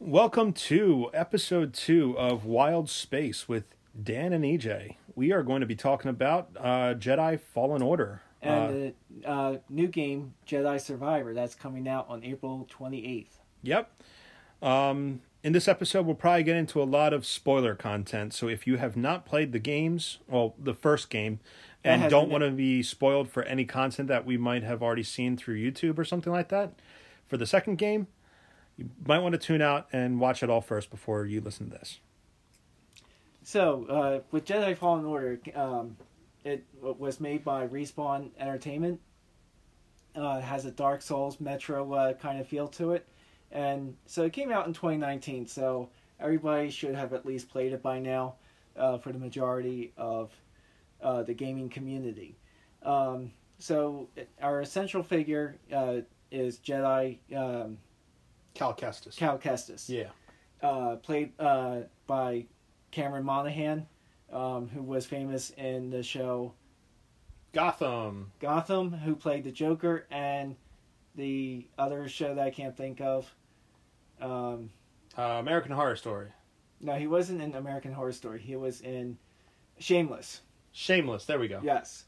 Welcome 0.00 0.52
to 0.52 1.10
episode 1.12 1.74
two 1.74 2.16
of 2.16 2.44
Wild 2.44 2.88
Space 2.88 3.48
with 3.48 3.64
Dan 4.00 4.32
and 4.32 4.44
EJ. 4.44 4.94
We 5.16 5.32
are 5.32 5.42
going 5.42 5.58
to 5.60 5.66
be 5.66 5.74
talking 5.74 6.08
about 6.08 6.50
uh, 6.56 6.94
Jedi 6.94 7.40
Fallen 7.40 7.82
Order. 7.82 8.22
Uh, 8.40 8.46
and 8.46 8.94
the 9.22 9.28
uh, 9.28 9.56
new 9.68 9.88
game 9.88 10.34
Jedi 10.46 10.80
Survivor 10.80 11.34
that's 11.34 11.56
coming 11.56 11.88
out 11.88 12.06
on 12.08 12.22
April 12.22 12.68
28th. 12.70 13.26
Yep. 13.64 13.90
Um, 14.62 15.20
in 15.42 15.52
this 15.52 15.66
episode, 15.66 16.06
we'll 16.06 16.14
probably 16.14 16.44
get 16.44 16.54
into 16.54 16.80
a 16.80 16.84
lot 16.84 17.12
of 17.12 17.26
spoiler 17.26 17.74
content. 17.74 18.32
So 18.32 18.46
if 18.46 18.68
you 18.68 18.76
have 18.76 18.96
not 18.96 19.26
played 19.26 19.50
the 19.50 19.58
games, 19.58 20.18
well, 20.28 20.54
the 20.56 20.74
first 20.74 21.10
game, 21.10 21.40
and 21.82 22.08
don't 22.08 22.30
want 22.30 22.44
to 22.44 22.50
be 22.50 22.84
spoiled 22.84 23.30
for 23.30 23.42
any 23.42 23.64
content 23.64 24.06
that 24.08 24.24
we 24.24 24.36
might 24.36 24.62
have 24.62 24.80
already 24.80 25.02
seen 25.02 25.36
through 25.36 25.56
YouTube 25.56 25.98
or 25.98 26.04
something 26.04 26.32
like 26.32 26.50
that, 26.50 26.74
for 27.26 27.36
the 27.36 27.46
second 27.46 27.78
game, 27.78 28.06
you 28.78 28.88
might 29.06 29.18
want 29.18 29.32
to 29.32 29.38
tune 29.38 29.60
out 29.60 29.88
and 29.92 30.20
watch 30.20 30.42
it 30.42 30.48
all 30.48 30.60
first 30.60 30.88
before 30.88 31.26
you 31.26 31.40
listen 31.40 31.68
to 31.70 31.76
this. 31.76 31.98
So, 33.42 33.86
uh, 33.86 34.20
with 34.30 34.44
Jedi 34.44 34.76
Fallen 34.76 35.04
Order, 35.04 35.40
um, 35.54 35.96
it 36.44 36.64
was 36.80 37.18
made 37.18 37.44
by 37.44 37.66
Respawn 37.66 38.30
Entertainment. 38.38 39.00
Uh, 40.16 40.38
it 40.38 40.44
has 40.44 40.64
a 40.64 40.70
Dark 40.70 41.02
Souls 41.02 41.40
Metro 41.40 41.92
uh, 41.92 42.12
kind 42.14 42.40
of 42.40 42.46
feel 42.46 42.68
to 42.68 42.92
it. 42.92 43.06
And 43.50 43.96
so 44.06 44.24
it 44.24 44.32
came 44.32 44.52
out 44.52 44.66
in 44.66 44.72
2019, 44.72 45.46
so 45.46 45.90
everybody 46.20 46.70
should 46.70 46.94
have 46.94 47.12
at 47.12 47.26
least 47.26 47.48
played 47.48 47.72
it 47.72 47.82
by 47.82 47.98
now 47.98 48.34
uh, 48.76 48.98
for 48.98 49.12
the 49.12 49.18
majority 49.18 49.92
of 49.96 50.30
uh, 51.02 51.22
the 51.22 51.34
gaming 51.34 51.68
community. 51.68 52.36
Um, 52.82 53.32
so, 53.58 54.08
our 54.40 54.60
essential 54.60 55.02
figure 55.02 55.56
uh, 55.74 56.02
is 56.30 56.58
Jedi 56.58 57.18
um, 57.34 57.78
Cal 58.58 58.74
Kestis. 58.74 59.16
Cal 59.16 59.38
Kestis 59.38 59.88
yeah. 59.88 60.08
uh, 60.68 60.96
played 60.96 61.32
uh, 61.38 61.82
by 62.08 62.44
Cameron 62.90 63.24
Monaghan, 63.24 63.86
um, 64.32 64.68
who 64.68 64.82
was 64.82 65.06
famous 65.06 65.50
in 65.50 65.90
the 65.90 66.02
show 66.02 66.52
Gotham. 67.52 68.32
Gotham, 68.40 68.92
who 68.92 69.14
played 69.14 69.44
the 69.44 69.52
Joker, 69.52 70.06
and 70.10 70.56
the 71.14 71.66
other 71.78 72.08
show 72.08 72.34
that 72.34 72.44
I 72.46 72.50
can't 72.50 72.76
think 72.76 73.00
of. 73.00 73.32
Um, 74.20 74.70
Uh, 75.16 75.38
American 75.38 75.72
Horror 75.72 75.96
Story. 75.96 76.28
no, 76.80 76.94
he 76.94 77.06
wasn't 77.06 77.40
in 77.40 77.54
American 77.54 77.92
Horror 77.92 78.12
Story. 78.12 78.40
He 78.40 78.56
was 78.56 78.80
in 78.80 79.18
Shameless. 79.78 80.40
Shameless. 80.72 81.24
There 81.24 81.38
we 81.38 81.46
go. 81.48 81.60
Yes, 81.62 82.04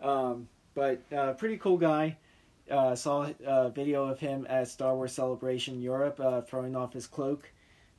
um, 0.00 0.48
but 0.74 1.00
uh, 1.12 1.32
pretty 1.34 1.56
cool 1.58 1.78
guy. 1.78 2.16
Uh, 2.70 2.94
saw 2.94 3.28
a 3.44 3.68
video 3.70 4.06
of 4.08 4.18
him 4.18 4.46
at 4.48 4.68
Star 4.68 4.96
Wars 4.96 5.12
Celebration 5.12 5.82
Europe, 5.82 6.18
uh, 6.18 6.40
throwing 6.40 6.74
off 6.74 6.94
his 6.94 7.06
cloak 7.06 7.50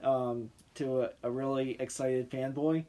um, 0.04 0.50
to 0.74 1.04
a, 1.04 1.10
a 1.24 1.30
really 1.30 1.80
excited 1.80 2.30
fanboy 2.32 2.84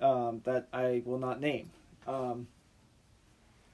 um, 0.00 0.40
that 0.44 0.68
I 0.72 1.02
will 1.04 1.18
not 1.18 1.40
name. 1.40 1.70
Um, 2.06 2.46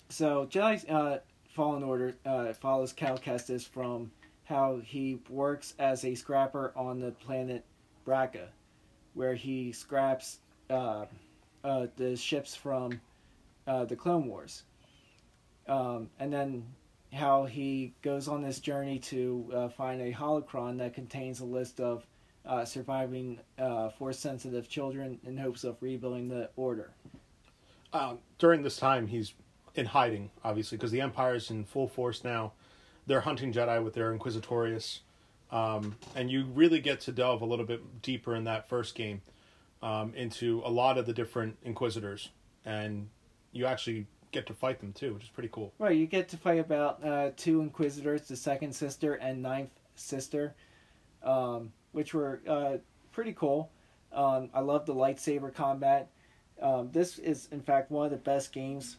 so 0.09 0.47
Jedi 0.51 0.91
uh, 0.91 1.19
Fallen 1.55 1.83
Order 1.83 2.15
uh, 2.25 2.53
follows 2.53 2.93
Cal 2.93 3.19
Kestis 3.19 3.67
from 3.67 4.11
how 4.45 4.81
he 4.85 5.19
works 5.29 5.75
as 5.79 6.05
a 6.05 6.15
scrapper 6.15 6.73
on 6.77 7.01
the 7.01 7.11
planet 7.11 7.65
Bracca, 8.07 8.47
where 9.15 9.35
he 9.35 9.73
scraps 9.73 10.39
uh, 10.71 11.07
uh, 11.65 11.87
the 11.97 12.17
ships 12.17 12.55
from 12.55 13.01
uh, 13.67 13.85
the 13.85 13.97
Clone 13.97 14.27
Wars, 14.27 14.63
um, 15.69 16.09
and 16.21 16.33
then 16.33 16.65
how 17.13 17.45
he 17.45 17.95
goes 18.03 18.29
on 18.29 18.43
this 18.43 18.61
journey 18.61 18.99
to 18.99 19.51
uh, 19.55 19.69
find 19.69 20.01
a 20.01 20.13
holocron 20.13 20.79
that 20.79 20.95
contains 20.95 21.41
a 21.41 21.45
list 21.45 21.81
of 21.81 22.07
uh, 22.45 22.65
surviving 22.65 23.41
uh, 23.59 23.89
force-sensitive 23.91 24.69
children 24.69 25.19
in 25.25 25.37
hopes 25.37 25.65
of 25.65 25.77
rebuilding 25.81 26.29
the 26.29 26.51
Order. 26.57 26.91
Um, 27.93 28.19
during 28.39 28.63
this 28.63 28.77
time, 28.77 29.07
he's 29.07 29.35
in 29.75 29.87
hiding, 29.87 30.31
obviously, 30.45 30.77
because 30.77 30.91
the 30.91 31.01
Empire's 31.01 31.51
in 31.51 31.65
full 31.65 31.89
force 31.89 32.25
now. 32.25 32.53
They're 33.07 33.21
hunting 33.21 33.53
Jedi 33.53 33.83
with 33.83 33.95
their 33.95 34.17
Inquisitorius. 34.17 35.01
Um, 35.51 35.97
and 36.15 36.31
you 36.31 36.47
really 36.55 36.81
get 36.81 37.01
to 37.03 37.13
delve 37.13 37.41
a 37.41 37.47
little 37.47 37.65
bit 37.67 38.03
deeper 38.03 38.35
in 38.35 38.45
that 38.45 38.69
first 38.69 38.95
game 38.95 39.23
um, 39.83 40.13
into 40.15 40.61
a 40.65 40.71
lot 40.71 40.99
of 40.99 41.07
the 41.07 41.13
different 41.13 41.57
Inquisitors. 41.63 42.31
And 42.65 43.09
you 43.53 43.67
actually 43.67 44.07
get 44.33 44.47
to 44.47 44.55
fight 44.55 44.81
them 44.81 44.93
too, 44.93 45.15
which 45.15 45.25
is 45.25 45.31
pretty 45.31 45.51
cool. 45.53 45.73
Right, 45.79 45.97
you 45.97 46.07
get 46.07 46.29
to 46.31 46.37
fight 46.37 46.59
about 46.59 47.05
uh, 47.05 47.31
two 47.37 47.61
Inquisitors, 47.61 48.29
the 48.29 48.37
second 48.37 48.75
sister 48.75 49.15
and 49.15 49.43
ninth 49.43 49.71
sister, 49.95 50.55
um, 51.23 51.73
which 51.93 52.15
were 52.15 52.41
uh, 52.49 52.77
pretty 53.13 53.33
cool. 53.33 53.71
Um, 54.13 54.51
I 54.55 54.61
love 54.61 54.87
the 54.87 54.95
lightsaber 54.95 55.53
combat. 55.53 56.11
Um, 56.61 56.91
this 56.93 57.19
is, 57.19 57.49
in 57.53 57.61
fact, 57.61 57.91
one 57.91 58.07
of 58.07 58.11
the 58.11 58.17
best 58.17 58.53
games, 58.53 58.97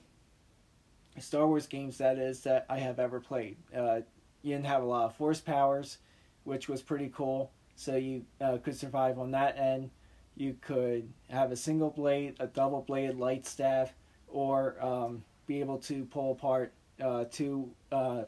Star 1.20 1.48
Wars 1.48 1.66
games 1.66 1.98
that 1.98 2.18
is, 2.18 2.42
that 2.42 2.66
I 2.70 2.78
have 2.80 3.00
ever 3.00 3.20
played. 3.20 3.58
Uh, 3.76 4.02
you 4.44 4.54
didn't 4.54 4.68
have 4.68 4.84
a 4.84 4.86
lot 4.86 5.06
of 5.06 5.16
force 5.16 5.42
powers, 5.42 5.98
which 6.44 6.70
was 6.70 6.82
pretty 6.82 7.12
cool. 7.14 7.52
So 7.76 7.96
you 7.96 8.26
uh, 8.42 8.58
could 8.58 8.76
survive 8.76 9.20
on 9.20 9.32
that 9.32 9.58
end. 9.58 9.90
You 10.36 10.56
could 10.62 11.12
have 11.30 11.52
a 11.52 11.56
single 11.56 11.90
blade, 11.90 12.36
a 12.40 12.48
double 12.48 12.82
bladed 12.82 13.18
light 13.18 13.48
staff, 13.48 13.94
or 14.28 14.76
um, 14.84 15.24
be 15.46 15.60
able 15.60 15.78
to 15.80 16.06
pull 16.06 16.34
apart 16.34 16.74
uh, 17.02 17.26
two, 17.32 17.70
uh, 17.92 18.24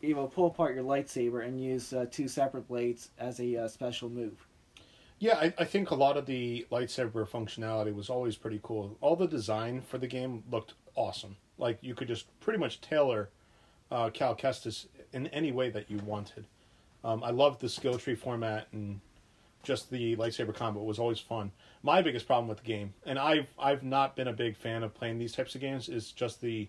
be 0.00 0.10
able 0.10 0.28
to 0.28 0.34
pull 0.34 0.46
apart 0.46 0.74
your 0.74 0.84
lightsaber 0.84 1.46
and 1.46 1.60
use 1.60 1.92
uh, 1.92 2.06
two 2.10 2.28
separate 2.28 2.68
blades 2.68 3.10
as 3.18 3.40
a 3.40 3.56
uh, 3.56 3.68
special 3.68 4.08
move. 4.08 4.46
Yeah, 5.18 5.38
I, 5.38 5.54
I 5.58 5.64
think 5.64 5.90
a 5.90 5.94
lot 5.94 6.16
of 6.16 6.26
the 6.26 6.66
lightsaber 6.70 7.26
functionality 7.26 7.94
was 7.94 8.10
always 8.10 8.36
pretty 8.36 8.60
cool. 8.62 8.96
All 9.00 9.16
the 9.16 9.26
design 9.26 9.80
for 9.80 9.96
the 9.96 10.06
game 10.06 10.44
looked 10.50 10.74
awesome. 10.94 11.36
Like 11.58 11.78
you 11.80 11.94
could 11.94 12.08
just 12.08 12.26
pretty 12.40 12.58
much 12.58 12.82
tailor 12.82 13.30
uh, 13.90 14.10
Cal 14.10 14.36
Kestis 14.36 14.86
in 15.12 15.26
any 15.28 15.52
way 15.52 15.70
that 15.70 15.90
you 15.90 15.98
wanted. 16.04 16.46
Um, 17.02 17.22
I 17.22 17.30
loved 17.30 17.60
the 17.60 17.68
skill 17.68 17.98
tree 17.98 18.14
format 18.14 18.68
and 18.72 19.00
just 19.66 19.90
the 19.90 20.14
lightsaber 20.16 20.54
combat 20.54 20.84
was 20.84 20.98
always 21.00 21.18
fun. 21.18 21.50
My 21.82 22.00
biggest 22.00 22.26
problem 22.26 22.46
with 22.48 22.58
the 22.58 22.64
game, 22.64 22.94
and 23.04 23.18
I've 23.18 23.48
I've 23.58 23.82
not 23.82 24.14
been 24.14 24.28
a 24.28 24.32
big 24.32 24.56
fan 24.56 24.84
of 24.84 24.94
playing 24.94 25.18
these 25.18 25.32
types 25.32 25.54
of 25.56 25.60
games, 25.60 25.88
is 25.88 26.12
just 26.12 26.40
the 26.40 26.68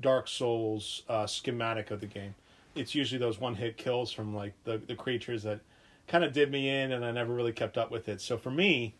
Dark 0.00 0.26
Souls 0.26 1.02
uh, 1.08 1.26
schematic 1.26 1.90
of 1.90 2.00
the 2.00 2.06
game. 2.06 2.34
It's 2.74 2.94
usually 2.94 3.18
those 3.18 3.38
one 3.38 3.54
hit 3.56 3.76
kills 3.76 4.10
from 4.10 4.34
like 4.34 4.54
the 4.64 4.78
the 4.78 4.94
creatures 4.96 5.42
that 5.42 5.60
kind 6.08 6.24
of 6.24 6.32
did 6.32 6.50
me 6.50 6.68
in, 6.70 6.92
and 6.92 7.04
I 7.04 7.10
never 7.10 7.34
really 7.34 7.52
kept 7.52 7.76
up 7.76 7.90
with 7.90 8.08
it. 8.08 8.22
So 8.22 8.38
for 8.38 8.50
me, 8.50 8.94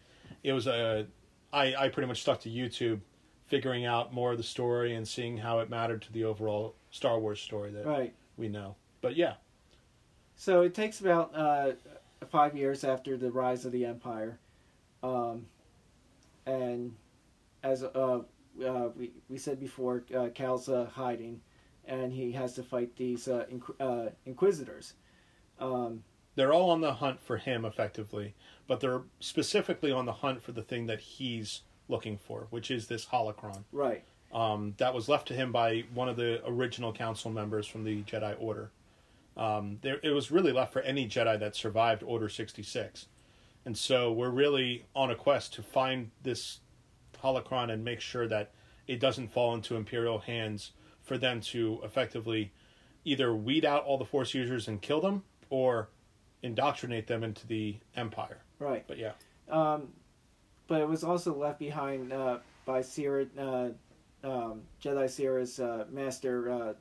it 0.44 0.52
was 0.52 0.66
a 0.66 1.06
I 1.50 1.74
I 1.74 1.88
pretty 1.88 2.08
much 2.08 2.20
stuck 2.20 2.40
to 2.42 2.50
YouTube, 2.50 3.00
figuring 3.46 3.86
out 3.86 4.12
more 4.12 4.32
of 4.32 4.36
the 4.36 4.44
story 4.44 4.94
and 4.94 5.08
seeing 5.08 5.38
how 5.38 5.60
it 5.60 5.70
mattered 5.70 6.02
to 6.02 6.12
the 6.12 6.24
overall 6.24 6.74
Star 6.90 7.18
Wars 7.18 7.40
story 7.40 7.70
that 7.70 7.86
Right. 7.86 8.12
we 8.36 8.48
know. 8.48 8.76
But 9.00 9.16
yeah, 9.16 9.34
So 10.36 10.60
it 10.60 10.74
takes 10.74 11.00
about 11.00 11.34
uh, 11.34 11.72
five 12.28 12.56
years 12.56 12.84
after 12.84 13.16
the 13.16 13.30
rise 13.30 13.64
of 13.64 13.72
the 13.72 13.84
empire, 13.84 14.38
um, 15.02 15.46
and 16.46 16.94
as 17.62 17.82
uh, 17.82 18.20
uh, 18.64 18.88
we 18.96 19.12
we 19.28 19.38
said 19.38 19.60
before, 19.60 20.04
uh, 20.16 20.28
Cal's 20.34 20.68
uh, 20.68 20.88
hiding, 20.92 21.40
and 21.86 22.12
he 22.12 22.32
has 22.32 22.54
to 22.54 22.62
fight 22.62 22.96
these 22.96 23.28
uh, 23.28 23.44
inqu- 23.52 23.80
uh, 23.80 24.10
inquisitors. 24.26 24.94
Um, 25.58 26.04
they're 26.36 26.52
all 26.52 26.70
on 26.70 26.80
the 26.80 26.94
hunt 26.94 27.20
for 27.20 27.36
him 27.36 27.64
effectively, 27.64 28.34
but 28.66 28.80
they're 28.80 29.02
specifically 29.18 29.92
on 29.92 30.06
the 30.06 30.12
hunt 30.12 30.42
for 30.42 30.52
the 30.52 30.62
thing 30.62 30.86
that 30.86 31.00
he's 31.00 31.62
looking 31.88 32.16
for, 32.16 32.46
which 32.50 32.70
is 32.70 32.86
this 32.86 33.06
holocron 33.06 33.64
right. 33.72 34.04
um, 34.32 34.74
that 34.78 34.94
was 34.94 35.08
left 35.08 35.26
to 35.28 35.34
him 35.34 35.50
by 35.52 35.84
one 35.92 36.08
of 36.08 36.16
the 36.16 36.40
original 36.46 36.92
council 36.92 37.30
members 37.30 37.66
from 37.66 37.84
the 37.84 38.02
Jedi 38.04 38.34
Order. 38.38 38.70
Um, 39.40 39.78
there, 39.80 39.98
it 40.02 40.10
was 40.10 40.30
really 40.30 40.52
left 40.52 40.72
for 40.72 40.82
any 40.82 41.08
Jedi 41.08 41.40
that 41.40 41.56
survived 41.56 42.02
Order 42.02 42.28
sixty 42.28 42.62
six, 42.62 43.06
and 43.64 43.76
so 43.76 44.12
we're 44.12 44.30
really 44.30 44.84
on 44.94 45.10
a 45.10 45.16
quest 45.16 45.54
to 45.54 45.62
find 45.62 46.10
this 46.22 46.60
holocron 47.22 47.72
and 47.72 47.82
make 47.82 48.00
sure 48.00 48.28
that 48.28 48.52
it 48.86 49.00
doesn't 49.00 49.32
fall 49.32 49.54
into 49.54 49.76
Imperial 49.76 50.18
hands 50.18 50.72
for 51.02 51.16
them 51.18 51.40
to 51.40 51.80
effectively 51.82 52.52
either 53.04 53.34
weed 53.34 53.64
out 53.64 53.84
all 53.84 53.96
the 53.98 54.04
Force 54.04 54.34
users 54.34 54.68
and 54.68 54.82
kill 54.82 55.00
them, 55.00 55.22
or 55.48 55.88
indoctrinate 56.42 57.06
them 57.06 57.24
into 57.24 57.46
the 57.46 57.76
Empire. 57.96 58.42
Right. 58.58 58.84
But 58.86 58.98
yeah, 58.98 59.12
Um, 59.48 59.88
but 60.68 60.80
it 60.80 60.88
was 60.88 61.02
also 61.02 61.34
left 61.34 61.58
behind 61.58 62.12
uh, 62.12 62.38
by 62.66 62.82
Cere, 62.82 63.26
uh, 63.38 63.70
um, 64.22 64.62
Jedi 64.82 65.08
Cere's 65.08 65.58
uh, 65.58 65.86
master, 65.90 66.50
uh, 66.50 66.72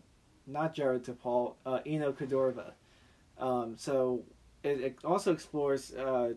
not 0.49 0.75
Jaro 0.75 0.99
Tapal, 0.99 1.55
uh, 1.65 1.79
Eno 1.85 2.11
Cordova. 2.11 2.73
Um, 3.37 3.75
so 3.77 4.23
it, 4.63 4.81
it 4.81 4.95
also 5.03 5.31
explores 5.31 5.93
uh, 5.93 6.33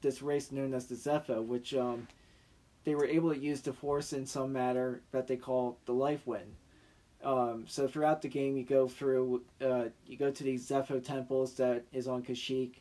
this 0.00 0.22
race 0.22 0.52
known 0.52 0.74
as 0.74 0.86
the 0.86 0.94
Zeffo, 0.94 1.42
which 1.44 1.74
um, 1.74 2.08
they 2.84 2.94
were 2.94 3.06
able 3.06 3.32
to 3.32 3.38
use 3.38 3.60
the 3.60 3.72
Force 3.72 4.12
in 4.12 4.26
some 4.26 4.52
matter 4.52 5.02
that 5.12 5.26
they 5.26 5.36
call 5.36 5.78
the 5.86 5.92
Life 5.92 6.26
Wind. 6.26 6.54
Um, 7.24 7.64
so 7.68 7.86
throughout 7.86 8.20
the 8.20 8.28
game, 8.28 8.56
you 8.56 8.64
go 8.64 8.88
through, 8.88 9.42
uh, 9.64 9.84
you 10.06 10.16
go 10.16 10.30
to 10.30 10.44
these 10.44 10.68
Zeffo 10.68 11.02
temples 11.02 11.54
that 11.54 11.84
is 11.92 12.08
on 12.08 12.22
Kashyyyk, 12.22 12.74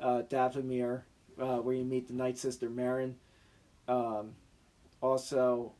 uh, 0.00 0.22
Dathomir, 0.30 1.02
uh, 1.38 1.58
where 1.58 1.74
you 1.74 1.84
meet 1.84 2.08
the 2.08 2.14
Night 2.14 2.38
Sister 2.38 2.70
Merrin. 2.70 3.14
Um, 3.88 4.32
also, 5.02 5.72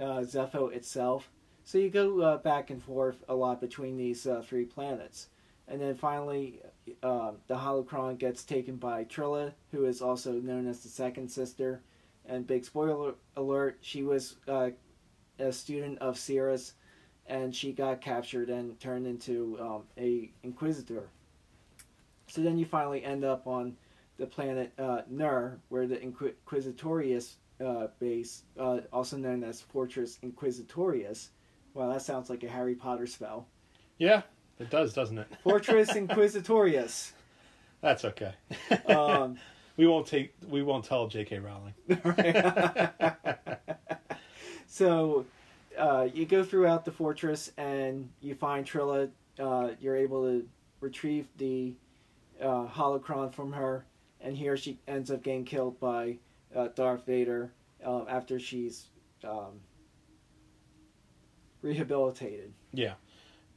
uh, 0.00 0.20
Zeffo 0.20 0.72
itself. 0.72 1.28
So 1.66 1.78
you 1.78 1.90
go 1.90 2.20
uh, 2.20 2.36
back 2.36 2.70
and 2.70 2.80
forth 2.80 3.24
a 3.28 3.34
lot 3.34 3.60
between 3.60 3.96
these 3.96 4.24
uh, 4.24 4.40
three 4.46 4.64
planets. 4.64 5.30
And 5.66 5.80
then 5.80 5.96
finally, 5.96 6.60
uh, 7.02 7.32
the 7.48 7.56
holocron 7.56 8.18
gets 8.18 8.44
taken 8.44 8.76
by 8.76 9.04
Trilla, 9.04 9.52
who 9.72 9.84
is 9.84 10.00
also 10.00 10.34
known 10.34 10.68
as 10.68 10.84
the 10.84 10.88
Second 10.88 11.28
Sister. 11.28 11.82
And 12.24 12.46
big 12.46 12.64
spoiler 12.64 13.14
alert, 13.36 13.78
she 13.80 14.04
was 14.04 14.36
uh, 14.46 14.70
a 15.40 15.52
student 15.52 15.98
of 15.98 16.16
Cere, 16.16 16.56
and 17.26 17.52
she 17.52 17.72
got 17.72 18.00
captured 18.00 18.48
and 18.48 18.78
turned 18.78 19.08
into 19.08 19.58
um, 19.60 19.82
a 19.98 20.30
Inquisitor. 20.44 21.08
So 22.28 22.42
then 22.42 22.58
you 22.58 22.64
finally 22.64 23.02
end 23.02 23.24
up 23.24 23.48
on 23.48 23.76
the 24.18 24.26
planet 24.26 24.72
uh, 24.78 25.02
Nur, 25.10 25.58
where 25.68 25.88
the 25.88 25.96
Inquisitorius 25.96 27.34
uh, 27.60 27.88
base, 27.98 28.44
uh, 28.56 28.82
also 28.92 29.16
known 29.16 29.42
as 29.42 29.60
Fortress 29.60 30.20
Inquisitorius. 30.22 31.30
Wow, 31.76 31.92
that 31.92 32.00
sounds 32.00 32.30
like 32.30 32.42
a 32.42 32.48
Harry 32.48 32.74
Potter 32.74 33.06
spell. 33.06 33.46
Yeah, 33.98 34.22
it 34.58 34.70
does, 34.70 34.94
doesn't 34.94 35.18
it? 35.18 35.26
Fortress 35.42 35.90
Inquisitorius. 35.92 37.12
That's 37.82 38.02
okay. 38.06 38.32
Um, 38.88 39.36
we 39.76 39.86
won't 39.86 40.06
take. 40.06 40.32
We 40.48 40.62
won't 40.62 40.86
tell 40.86 41.06
J.K. 41.06 41.38
Rowling. 41.38 41.74
so 44.66 45.26
uh, 45.76 46.08
you 46.14 46.24
go 46.24 46.42
throughout 46.42 46.86
the 46.86 46.92
fortress 46.92 47.52
and 47.58 48.08
you 48.22 48.34
find 48.34 48.64
Trilla. 48.64 49.10
Uh, 49.38 49.72
you're 49.78 49.96
able 49.96 50.22
to 50.22 50.48
retrieve 50.80 51.26
the 51.36 51.74
uh, 52.40 52.66
holocron 52.68 53.34
from 53.34 53.52
her, 53.52 53.84
and 54.22 54.34
here 54.34 54.56
she 54.56 54.78
ends 54.88 55.10
up 55.10 55.22
getting 55.22 55.44
killed 55.44 55.78
by 55.78 56.16
uh, 56.56 56.68
Darth 56.74 57.04
Vader 57.04 57.52
uh, 57.84 58.04
after 58.08 58.40
she's 58.40 58.86
um, 59.24 59.60
rehabilitated. 61.66 62.52
Yeah, 62.72 62.94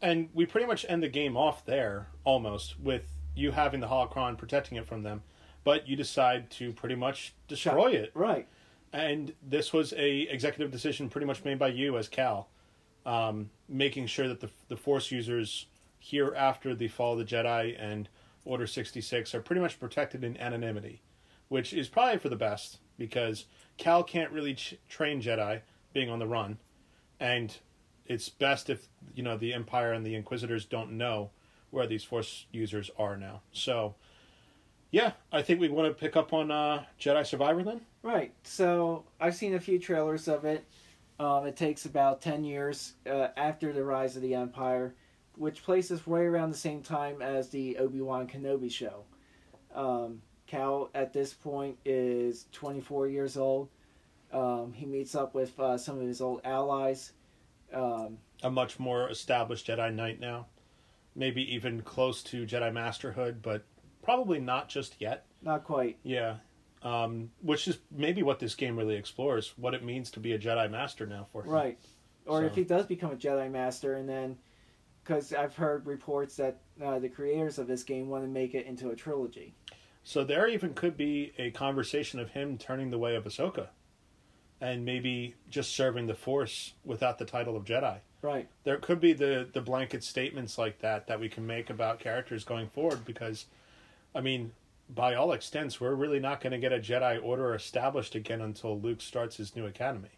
and 0.01 0.29
we 0.33 0.45
pretty 0.45 0.67
much 0.67 0.85
end 0.89 1.03
the 1.03 1.09
game 1.09 1.37
off 1.37 1.65
there 1.65 2.07
almost 2.23 2.79
with 2.79 3.03
you 3.35 3.51
having 3.51 3.79
the 3.79 3.87
holocron 3.87 4.37
protecting 4.37 4.77
it 4.77 4.87
from 4.87 5.03
them, 5.03 5.21
but 5.63 5.87
you 5.87 5.95
decide 5.95 6.49
to 6.51 6.73
pretty 6.73 6.95
much 6.95 7.33
destroy 7.47 7.91
it. 7.91 8.11
Right. 8.13 8.47
And 8.91 9.33
this 9.47 9.71
was 9.71 9.93
a 9.93 10.21
executive 10.21 10.71
decision 10.71 11.09
pretty 11.09 11.27
much 11.27 11.45
made 11.45 11.59
by 11.59 11.67
you 11.67 11.97
as 11.97 12.07
Cal, 12.07 12.49
um, 13.05 13.51
making 13.67 14.07
sure 14.07 14.27
that 14.27 14.39
the 14.39 14.49
the 14.67 14.75
Force 14.75 15.11
users 15.11 15.67
here 15.99 16.33
after 16.35 16.73
the 16.73 16.87
fall 16.87 17.13
of 17.13 17.19
the 17.19 17.25
Jedi 17.25 17.75
and 17.79 18.09
Order 18.45 18.65
sixty 18.65 19.01
six 19.01 19.35
are 19.35 19.41
pretty 19.41 19.61
much 19.61 19.79
protected 19.79 20.23
in 20.23 20.37
anonymity, 20.37 21.01
which 21.49 21.71
is 21.71 21.87
probably 21.87 22.17
for 22.17 22.29
the 22.29 22.35
best 22.35 22.79
because 22.97 23.45
Cal 23.77 24.01
can't 24.01 24.31
really 24.31 24.55
ch- 24.55 24.75
train 24.87 25.21
Jedi 25.21 25.61
being 25.93 26.09
on 26.09 26.19
the 26.19 26.25
run, 26.25 26.57
and 27.19 27.57
it's 28.09 28.27
best 28.27 28.69
if 28.69 28.87
you 29.15 29.23
know 29.23 29.37
the 29.37 29.53
Empire 29.53 29.93
and 29.93 30.05
the 30.05 30.15
Inquisitors 30.15 30.65
don't 30.65 30.91
know 30.93 31.29
where 31.69 31.87
these 31.87 32.03
Force 32.03 32.47
users 32.51 32.89
are 32.97 33.15
now. 33.15 33.41
So, 33.53 33.95
yeah, 34.91 35.11
I 35.31 35.43
think 35.43 35.61
we 35.61 35.69
want 35.69 35.87
to 35.87 35.93
pick 35.93 36.17
up 36.17 36.33
on 36.33 36.49
uh, 36.49 36.83
Jedi 36.99 37.25
Survivor 37.25 37.63
then. 37.63 37.81
Right. 38.01 38.33
So 38.43 39.05
I've 39.21 39.35
seen 39.35 39.53
a 39.53 39.59
few 39.59 39.79
trailers 39.79 40.27
of 40.27 40.43
it. 40.43 40.65
Um, 41.19 41.45
it 41.45 41.55
takes 41.55 41.85
about 41.85 42.21
ten 42.21 42.43
years 42.43 42.93
uh, 43.09 43.27
after 43.37 43.71
the 43.71 43.83
rise 43.83 44.15
of 44.15 44.23
the 44.23 44.33
Empire, 44.33 44.95
which 45.35 45.63
places 45.63 46.07
right 46.07 46.23
around 46.23 46.49
the 46.49 46.57
same 46.57 46.81
time 46.81 47.21
as 47.21 47.49
the 47.49 47.77
Obi 47.77 48.01
Wan 48.01 48.27
Kenobi 48.27 48.71
show. 48.71 49.03
Um, 49.75 50.21
Cal 50.47 50.89
at 50.95 51.13
this 51.13 51.31
point 51.31 51.77
is 51.85 52.47
24 52.53 53.07
years 53.07 53.37
old. 53.37 53.69
Um, 54.33 54.73
he 54.73 54.85
meets 54.87 55.13
up 55.13 55.35
with 55.35 55.59
uh, 55.59 55.77
some 55.77 55.99
of 55.99 56.07
his 56.07 56.21
old 56.21 56.41
allies. 56.43 57.11
Um, 57.73 58.17
A 58.43 58.49
much 58.49 58.79
more 58.79 59.09
established 59.09 59.67
Jedi 59.67 59.93
Knight 59.93 60.19
now, 60.19 60.47
maybe 61.15 61.41
even 61.53 61.81
close 61.81 62.23
to 62.23 62.45
Jedi 62.45 62.73
Masterhood, 62.73 63.41
but 63.41 63.63
probably 64.01 64.39
not 64.39 64.69
just 64.69 64.95
yet. 64.99 65.25
not 65.41 65.63
quite. 65.63 65.97
Yeah. 66.03 66.37
Um, 66.81 67.31
which 67.41 67.67
is 67.67 67.77
maybe 67.91 68.23
what 68.23 68.39
this 68.39 68.55
game 68.55 68.77
really 68.77 68.95
explores, 68.95 69.53
what 69.57 69.73
it 69.73 69.83
means 69.83 70.11
to 70.11 70.19
be 70.19 70.31
a 70.33 70.39
Jedi 70.39 70.71
Master 70.71 71.05
now 71.05 71.27
for 71.31 71.43
him. 71.43 71.51
Right. 71.51 71.79
Or 72.25 72.43
if 72.43 72.55
he 72.55 72.63
does 72.63 72.85
become 72.85 73.11
a 73.11 73.15
Jedi 73.15 73.51
Master, 73.51 73.95
and 73.95 74.07
then, 74.07 74.37
because 75.03 75.33
I've 75.33 75.55
heard 75.55 75.85
reports 75.85 76.35
that 76.37 76.61
uh, 76.81 76.99
the 76.99 77.09
creators 77.09 77.57
of 77.57 77.67
this 77.67 77.83
game 77.83 78.07
want 78.07 78.23
to 78.23 78.29
make 78.29 78.53
it 78.53 78.65
into 78.65 78.91
a 78.91 78.95
trilogy. 78.95 79.55
So 80.03 80.23
there 80.23 80.47
even 80.47 80.73
could 80.73 80.95
be 80.95 81.33
a 81.37 81.51
conversation 81.51 82.19
of 82.19 82.29
him 82.29 82.57
turning 82.57 82.91
the 82.91 82.97
way 82.97 83.15
of 83.15 83.25
Ahsoka, 83.25 83.67
and 84.61 84.83
maybe 84.85 85.35
just 85.49 85.75
serving 85.75 86.07
the 86.07 86.15
Force 86.15 86.73
without 86.83 87.17
the 87.17 87.25
title 87.25 87.55
of 87.55 87.63
Jedi. 87.65 87.99
Right. 88.21 88.47
There 88.63 88.77
could 88.77 88.99
be 88.99 89.13
the 89.13 89.47
the 89.51 89.61
blanket 89.61 90.03
statements 90.03 90.57
like 90.57 90.79
that 90.79 91.07
that 91.07 91.19
we 91.19 91.29
can 91.29 91.47
make 91.47 91.69
about 91.69 91.99
characters 91.99 92.43
going 92.43 92.67
forward 92.67 93.05
because, 93.05 93.45
I 94.13 94.19
mean, 94.21 94.51
by 94.89 95.15
all 95.15 95.31
extents, 95.31 95.79
we're 95.79 95.93
really 95.93 96.19
not 96.19 96.41
going 96.41 96.51
to 96.51 96.57
get 96.57 96.73
a 96.73 96.79
Jedi 96.79 97.23
Order 97.23 97.53
established 97.55 98.15
again 98.15 98.41
until 98.41 98.79
Luke 98.79 99.01
starts 99.01 99.37
his 99.37 99.55
new 99.55 99.65
academy. 99.65 100.09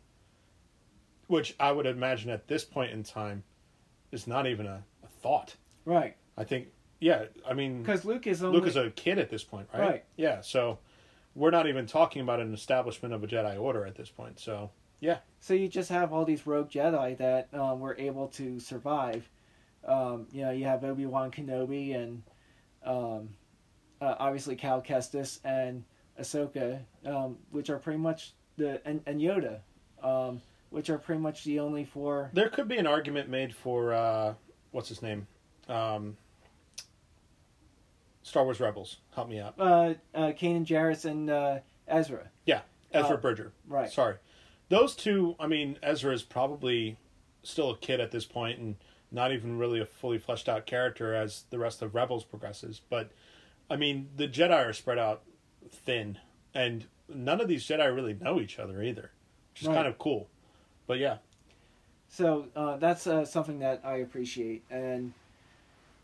Which 1.27 1.55
I 1.59 1.71
would 1.71 1.85
imagine 1.85 2.29
at 2.29 2.47
this 2.47 2.65
point 2.65 2.91
in 2.91 3.03
time 3.03 3.43
is 4.11 4.27
not 4.27 4.47
even 4.47 4.65
a, 4.65 4.83
a 5.03 5.07
thought. 5.21 5.55
Right. 5.85 6.15
I 6.37 6.43
think, 6.43 6.67
yeah, 6.99 7.25
I 7.47 7.53
mean, 7.53 7.83
Because 7.83 8.03
Luke 8.03 8.27
is 8.27 8.43
only. 8.43 8.59
Luke 8.59 8.67
is 8.67 8.75
a 8.75 8.89
kid 8.91 9.19
at 9.19 9.29
this 9.29 9.43
point, 9.43 9.67
right? 9.73 9.81
Right. 9.81 10.03
Yeah, 10.15 10.41
so 10.41 10.79
we're 11.35 11.51
not 11.51 11.67
even 11.67 11.85
talking 11.85 12.21
about 12.21 12.39
an 12.39 12.53
establishment 12.53 13.13
of 13.13 13.23
a 13.23 13.27
Jedi 13.27 13.59
Order 13.59 13.85
at 13.85 13.95
this 13.95 14.09
point. 14.09 14.39
So 14.39 14.71
yeah, 14.99 15.17
So 15.39 15.53
you 15.55 15.67
just 15.67 15.89
have 15.89 16.13
all 16.13 16.25
these 16.25 16.45
rogue 16.45 16.69
Jedi 16.69 17.17
that 17.17 17.49
um, 17.53 17.79
were 17.79 17.95
able 17.97 18.27
to 18.29 18.59
survive. 18.59 19.27
Um, 19.85 20.27
you 20.31 20.43
know, 20.43 20.51
you 20.51 20.65
have 20.65 20.83
Obi 20.83 21.07
Wan 21.07 21.31
Kenobi 21.31 21.95
and 21.95 22.21
um, 22.85 23.29
uh, 23.99 24.15
obviously 24.19 24.55
Cal 24.55 24.81
Kestis 24.81 25.39
and 25.43 25.83
Ahsoka, 26.19 26.79
um, 27.05 27.37
which 27.49 27.69
are 27.69 27.79
pretty 27.79 27.99
much 27.99 28.33
the 28.57 28.79
and, 28.85 29.01
and 29.07 29.19
Yoda, 29.19 29.59
um, 30.03 30.41
which 30.69 30.89
are 30.89 30.99
pretty 30.99 31.21
much 31.21 31.43
the 31.43 31.59
only 31.59 31.83
four. 31.83 32.29
there 32.33 32.49
could 32.49 32.67
be 32.67 32.77
an 32.77 32.85
argument 32.85 33.27
made 33.29 33.55
for 33.55 33.93
uh, 33.93 34.33
what's 34.71 34.89
his 34.89 35.01
name, 35.01 35.25
um, 35.67 36.15
Star 38.23 38.43
Wars 38.43 38.59
Rebels. 38.59 38.97
Help 39.15 39.29
me 39.29 39.39
out. 39.39 39.55
Uh, 39.59 39.93
uh, 40.13 40.31
Kanan 40.31 40.65
Jarrus 40.65 41.05
and 41.05 41.29
uh, 41.29 41.59
Ezra. 41.87 42.29
Yeah, 42.45 42.61
Ezra 42.93 43.15
Uh, 43.15 43.19
Bridger. 43.19 43.51
Right. 43.67 43.89
Sorry, 43.91 44.15
those 44.69 44.95
two. 44.95 45.35
I 45.39 45.47
mean, 45.47 45.77
Ezra 45.83 46.13
is 46.13 46.23
probably 46.23 46.97
still 47.43 47.71
a 47.71 47.77
kid 47.77 47.99
at 47.99 48.11
this 48.11 48.25
point 48.25 48.59
and 48.59 48.75
not 49.11 49.31
even 49.33 49.57
really 49.57 49.79
a 49.81 49.85
fully 49.85 50.17
fleshed 50.17 50.47
out 50.47 50.65
character 50.65 51.13
as 51.13 51.43
the 51.49 51.57
rest 51.59 51.81
of 51.81 51.93
Rebels 51.95 52.23
progresses. 52.23 52.79
But 52.89 53.11
I 53.69 53.75
mean, 53.75 54.09
the 54.15 54.27
Jedi 54.27 54.65
are 54.67 54.73
spread 54.73 54.97
out 54.99 55.23
thin, 55.69 56.17
and 56.53 56.85
none 57.09 57.41
of 57.41 57.47
these 57.47 57.65
Jedi 57.67 57.93
really 57.93 58.13
know 58.13 58.39
each 58.39 58.59
other 58.59 58.81
either, 58.83 59.11
which 59.53 59.61
is 59.63 59.67
Right. 59.67 59.75
kind 59.75 59.87
of 59.87 59.97
cool. 59.97 60.29
But 60.87 60.99
yeah, 60.99 61.17
So 62.09 62.47
uh, 62.55 62.77
that's 62.77 63.07
uh, 63.07 63.25
something 63.25 63.59
that 63.59 63.81
I 63.83 63.97
appreciate, 63.97 64.63
and 64.69 65.13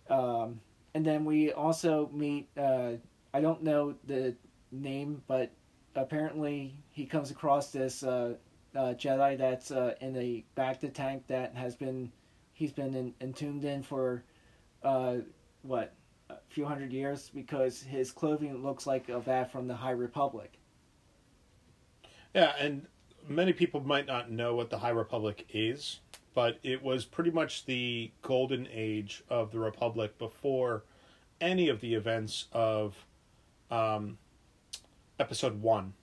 um, 0.10 0.60
and 0.94 1.06
then 1.06 1.25
we 1.25 1.51
also 1.51 2.10
meet. 2.13 2.50
Uh, 2.58 2.94
I 3.34 3.41
don't 3.41 3.63
know 3.63 3.96
the 4.06 4.36
name, 4.72 5.22
but 5.27 5.51
apparently 5.96 6.75
he 6.89 7.06
comes 7.06 7.32
across 7.32 7.72
this 7.72 8.03
uh, 8.03 8.36
uh, 8.75 8.94
Jedi 8.94 9.38
that's 9.38 9.72
uh, 9.72 9.96
in 10.01 10.15
a 10.15 10.44
Bacta 10.56 10.94
tank 10.94 11.24
that 11.27 11.56
has 11.56 11.75
been 11.75 12.12
he's 12.53 12.72
been 12.72 12.96
in, 12.96 13.13
entombed 13.22 13.65
in 13.65 13.84
for 13.84 14.24
uh, 14.84 15.17
what 15.62 15.94
a 16.29 16.36
few 16.50 16.65
hundred 16.65 16.91
years 16.91 17.29
because 17.34 17.82
his 17.82 18.12
clothing 18.12 18.63
looks 18.63 18.86
like 18.88 19.10
a 19.10 19.22
that 19.25 19.51
from 19.51 19.67
the 19.67 19.75
High 19.75 19.91
Republic. 19.91 20.60
yeah, 22.34 22.53
and 22.60 22.88
many 23.27 23.53
people 23.53 23.82
might 23.82 24.08
not 24.08 24.32
know 24.32 24.56
what 24.56 24.70
the 24.70 24.77
High 24.77 24.89
Republic 24.89 25.46
is, 25.50 26.00
but 26.38 26.60
it 26.62 26.84
was 26.84 27.03
pretty 27.03 27.32
much 27.32 27.65
the 27.65 28.12
golden 28.22 28.67
age 28.72 29.24
of 29.27 29.51
the 29.51 29.58
Republic 29.58 30.20
before 30.20 30.84
any 31.41 31.67
of 31.67 31.82
the 31.82 31.96
events 31.96 32.46
of 32.53 32.94
um, 33.72 34.20
Episode 35.20 35.63
One, 35.63 35.94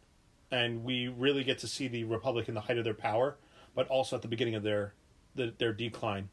and 0.51 0.83
we 0.83 1.07
really 1.07 1.45
get 1.45 1.61
to 1.61 1.69
see 1.69 1.87
the 1.87 2.03
Republic 2.03 2.49
in 2.49 2.55
the 2.55 2.63
height 2.63 2.79
of 2.79 2.83
their 2.83 2.95
power, 2.95 3.37
but 3.77 3.87
also 3.87 4.17
at 4.17 4.23
the 4.23 4.29
beginning 4.29 4.57
of 4.57 4.65
their 4.65 4.95
the, 5.37 5.55
their 5.59 5.73
decline 5.73 6.31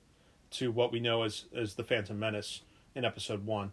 to 0.50 0.72
what 0.72 0.92
we 0.92 1.00
know 1.00 1.22
as 1.22 1.46
as 1.56 1.76
the 1.76 1.84
Phantom 1.84 2.18
Menace 2.18 2.62
in 2.96 3.06
Episode 3.06 3.46
One. 3.46 3.72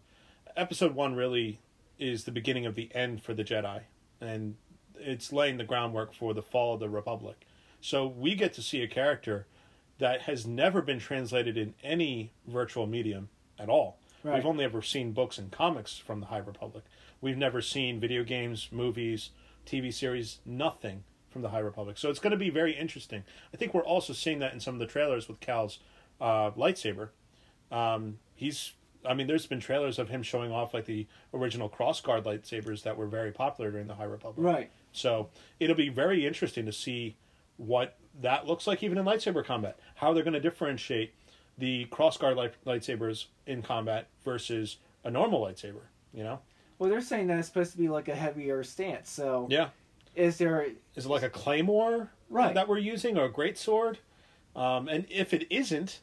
Episode 0.58 0.94
One 0.94 1.14
really 1.14 1.58
is 1.99 2.25
the 2.25 2.32
beginning 2.32 2.66
of 2.66 2.75
the 2.75 2.94
end 2.94 3.23
for 3.23 3.32
the 3.32 3.44
Jedi, 3.44 3.80
and 4.20 4.56
it's 4.99 5.32
laying 5.32 5.56
the 5.56 5.64
groundwork 5.64 6.12
for 6.12 6.35
the 6.35 6.42
fall 6.42 6.75
of 6.75 6.80
the 6.80 6.90
Republic. 6.90 7.47
So 7.80 8.06
we 8.06 8.35
get 8.35 8.52
to 8.52 8.61
see 8.61 8.82
a 8.82 8.88
character 8.88 9.47
that 9.99 10.23
has 10.23 10.47
never 10.47 10.81
been 10.81 10.99
translated 10.99 11.57
in 11.57 11.75
any 11.83 12.33
virtual 12.47 12.87
medium 12.87 13.28
at 13.59 13.69
all. 13.69 13.99
Right. 14.23 14.37
We've 14.37 14.47
only 14.47 14.64
ever 14.64 14.83
seen 14.83 15.12
books 15.12 15.38
and 15.38 15.50
comics 15.50 15.97
from 15.97 16.21
the 16.21 16.26
High 16.26 16.38
Republic. 16.38 16.85
We've 17.21 17.37
never 17.37 17.61
seen 17.61 18.00
video 18.00 18.25
games, 18.25 18.69
movies, 18.71 19.31
TV 19.67 19.93
series, 19.93 20.38
nothing 20.45 21.05
from 21.31 21.43
the 21.43 21.50
High 21.50 21.59
Republic. 21.59 21.99
So 21.99 22.11
it's 22.11 22.19
going 22.19 22.31
to 22.33 22.37
be 22.37 22.50
very 22.50 22.73
interesting. 22.73 23.25
I 23.52 23.57
think 23.57 23.75
we're 23.75 23.83
also 23.85 24.12
seeing 24.12 24.38
that 24.40 24.52
in 24.52 24.61
some 24.61 24.75
of 24.75 24.81
the 24.81 24.87
trailers 24.87 25.28
with 25.28 25.40
Cal's 25.40 25.78
uh, 26.21 26.50
lightsaber. 26.52 27.11
Um, 27.71 28.19
he's, 28.35 28.73
I 29.05 29.14
mean, 29.14 29.26
there's 29.26 29.47
been 29.47 29.61
trailers 29.61 29.99
of 29.99 30.09
him 30.09 30.23
showing 30.23 30.52
off 30.52 30.75
like 30.75 30.87
the 30.87 31.07
original 31.35 31.69
crossguard 31.69 32.25
lightsabers 32.25 32.83
that 32.85 32.97
were 32.97 33.07
very 33.07 33.33
popular 33.33 33.71
during 33.71 33.87
the 33.87 33.95
High 33.95 34.05
Republic. 34.05 34.45
Right. 34.45 34.71
So 34.93 35.28
it'll 35.61 35.76
be 35.76 35.90
very 35.90 36.26
interesting 36.26 36.67
to 36.67 36.73
see 36.73 37.17
what 37.57 37.97
that 38.20 38.46
looks 38.46 38.66
like 38.66 38.82
even 38.82 38.98
in 38.98 39.04
lightsaber 39.04 39.44
combat. 39.44 39.78
How 39.96 40.12
they're 40.12 40.25
going 40.25 40.34
to 40.34 40.40
differentiate 40.40 41.12
the 41.56 41.87
crossguard 41.87 42.37
light, 42.37 42.54
lightsabers 42.66 43.26
in 43.46 43.62
combat 43.62 44.08
versus 44.25 44.76
a 45.04 45.10
normal 45.10 45.40
lightsaber. 45.42 45.82
You 46.12 46.25
know? 46.25 46.40
Well, 46.78 46.88
they're 46.90 47.00
saying 47.00 47.26
that 47.28 47.38
it's 47.38 47.48
supposed 47.48 47.72
to 47.72 47.78
be 47.78 47.88
like 47.88 48.08
a 48.08 48.14
heavier 48.14 48.62
stance. 48.62 49.10
So 49.10 49.46
Yeah. 49.50 49.70
is 50.14 50.38
there 50.38 50.66
Is 50.94 51.06
it 51.06 51.08
like 51.08 51.22
a 51.22 51.30
claymore 51.30 52.10
Right. 52.30 52.54
that 52.54 52.68
we're 52.68 52.78
using 52.78 53.16
or 53.18 53.25
a 53.25 53.32
great 53.32 53.58
sword? 53.58 53.98
Um, 54.54 54.88
and 54.88 55.06
if 55.10 55.32
it 55.32 55.46
isn't, 55.50 56.00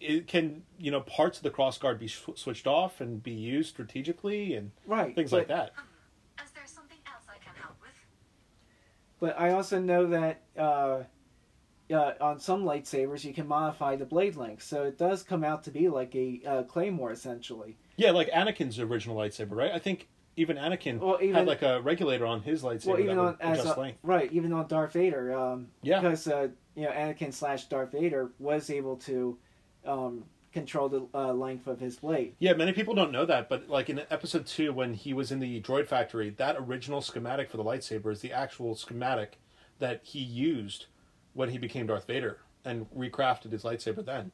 it 0.00 0.26
can 0.26 0.62
you 0.78 0.90
know 0.90 1.00
parts 1.02 1.36
of 1.38 1.42
the 1.42 1.50
crossguard 1.50 1.98
be 1.98 2.08
sw- 2.08 2.30
switched 2.34 2.66
off 2.66 3.00
and 3.00 3.22
be 3.22 3.32
used 3.32 3.68
strategically 3.68 4.54
and 4.54 4.70
right 4.86 5.14
things 5.14 5.30
but, 5.30 5.38
like 5.38 5.48
that. 5.48 5.72
Is 6.42 6.50
there 6.52 6.66
something 6.66 6.96
else 7.06 7.24
I 7.28 7.36
can 7.44 7.54
help 7.60 7.76
with? 7.80 7.90
But 9.20 9.38
I 9.38 9.52
also 9.52 9.78
know 9.78 10.06
that 10.06 10.40
uh, 10.56 11.02
uh, 11.92 12.12
on 12.20 12.38
some 12.38 12.64
lightsabers 12.64 13.24
you 13.24 13.32
can 13.34 13.46
modify 13.46 13.96
the 13.96 14.04
blade 14.04 14.36
length, 14.36 14.62
so 14.62 14.84
it 14.84 14.98
does 14.98 15.22
come 15.22 15.44
out 15.44 15.64
to 15.64 15.70
be 15.70 15.88
like 15.88 16.14
a 16.14 16.40
uh, 16.46 16.62
claymore 16.64 17.10
essentially. 17.12 17.76
Yeah, 17.96 18.12
like 18.12 18.30
Anakin's 18.30 18.78
original 18.78 19.16
lightsaber, 19.16 19.52
right? 19.52 19.72
I 19.72 19.78
think 19.78 20.08
even 20.36 20.56
Anakin 20.56 20.98
Well, 20.98 21.18
even- 21.20 21.34
had 21.34 21.46
like 21.46 21.62
a 21.62 21.80
regulator 21.82 22.26
on 22.26 22.42
his 22.42 22.62
lightsaber 22.62 22.86
well, 22.86 23.00
even 23.00 23.16
that 23.16 23.22
on 23.22 23.26
would 23.26 23.58
as 23.58 23.64
a, 23.64 23.78
length. 23.80 23.98
right, 24.02 24.32
even 24.32 24.52
on 24.52 24.66
Darth 24.68 24.92
Vader, 24.92 25.36
um, 25.38 25.68
Yeah. 25.82 26.00
because 26.00 26.26
uh, 26.28 26.48
you 26.74 26.84
know 26.84 26.90
Anakin 26.92 27.32
slash 27.32 27.66
Darth 27.66 27.92
Vader 27.92 28.30
was 28.38 28.70
able 28.70 28.96
to 28.98 29.36
um, 29.84 30.24
control 30.52 30.88
the 30.88 31.06
uh, 31.14 31.32
length 31.32 31.66
of 31.66 31.80
his 31.80 31.96
blade. 31.96 32.34
Yeah, 32.38 32.54
many 32.54 32.72
people 32.72 32.94
don't 32.94 33.12
know 33.12 33.24
that, 33.26 33.48
but 33.48 33.68
like 33.68 33.90
in 33.90 34.00
episode 34.10 34.46
two, 34.46 34.72
when 34.72 34.94
he 34.94 35.12
was 35.12 35.30
in 35.30 35.40
the 35.40 35.60
droid 35.60 35.86
factory, 35.86 36.30
that 36.30 36.56
original 36.58 37.00
schematic 37.00 37.50
for 37.50 37.56
the 37.56 37.64
lightsaber 37.64 38.12
is 38.12 38.20
the 38.20 38.32
actual 38.32 38.74
schematic 38.74 39.38
that 39.78 40.00
he 40.04 40.18
used 40.20 40.86
when 41.34 41.48
he 41.50 41.58
became 41.58 41.86
Darth 41.86 42.06
Vader 42.06 42.38
and 42.64 42.86
recrafted 42.96 43.52
his 43.52 43.62
lightsaber 43.62 44.04
then. 44.04 44.32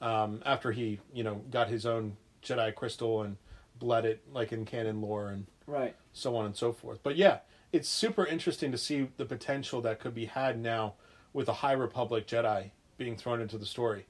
Um, 0.00 0.42
after 0.46 0.72
he, 0.72 0.98
you 1.12 1.22
know, 1.22 1.36
got 1.50 1.68
his 1.68 1.84
own 1.84 2.16
Jedi 2.42 2.74
crystal 2.74 3.22
and 3.22 3.36
bled 3.78 4.04
it 4.06 4.22
like 4.32 4.52
in 4.52 4.64
canon 4.64 5.00
lore 5.02 5.28
and 5.28 5.46
Right. 5.66 5.94
so 6.12 6.36
on 6.36 6.46
and 6.46 6.56
so 6.56 6.72
forth. 6.72 7.00
But 7.02 7.16
yeah, 7.16 7.38
it's 7.72 7.88
super 7.88 8.24
interesting 8.26 8.72
to 8.72 8.78
see 8.78 9.08
the 9.18 9.24
potential 9.26 9.80
that 9.82 10.00
could 10.00 10.14
be 10.14 10.24
had 10.26 10.58
now 10.58 10.94
with 11.32 11.48
a 11.48 11.52
High 11.54 11.72
Republic 11.72 12.26
Jedi 12.26 12.70
being 12.98 13.16
thrown 13.16 13.40
into 13.40 13.56
the 13.58 13.66
story. 13.66 14.06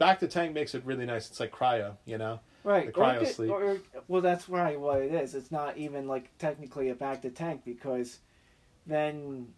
Bacta 0.00 0.28
Tank 0.30 0.54
makes 0.54 0.74
it 0.74 0.84
really 0.84 1.06
nice. 1.06 1.28
It's 1.28 1.38
like 1.38 1.52
cryo, 1.52 1.96
you 2.06 2.18
know. 2.18 2.40
Right. 2.64 2.86
The 2.86 2.92
cryo 2.92 3.16
it 3.16 3.18
could- 3.26 3.28
sleep. 3.34 3.50
or- 3.50 3.78
well, 4.08 4.22
that's 4.22 4.48
right. 4.48 4.78
What 4.78 5.02
it 5.02 5.12
is. 5.12 5.34
It's 5.34 5.50
not 5.50 5.76
even 5.76 6.06
like 6.08 6.36
technically 6.38 6.88
a 6.90 6.94
Bacta 6.94 7.34
tank 7.34 7.62
because 7.64 8.20
then, 8.86 9.52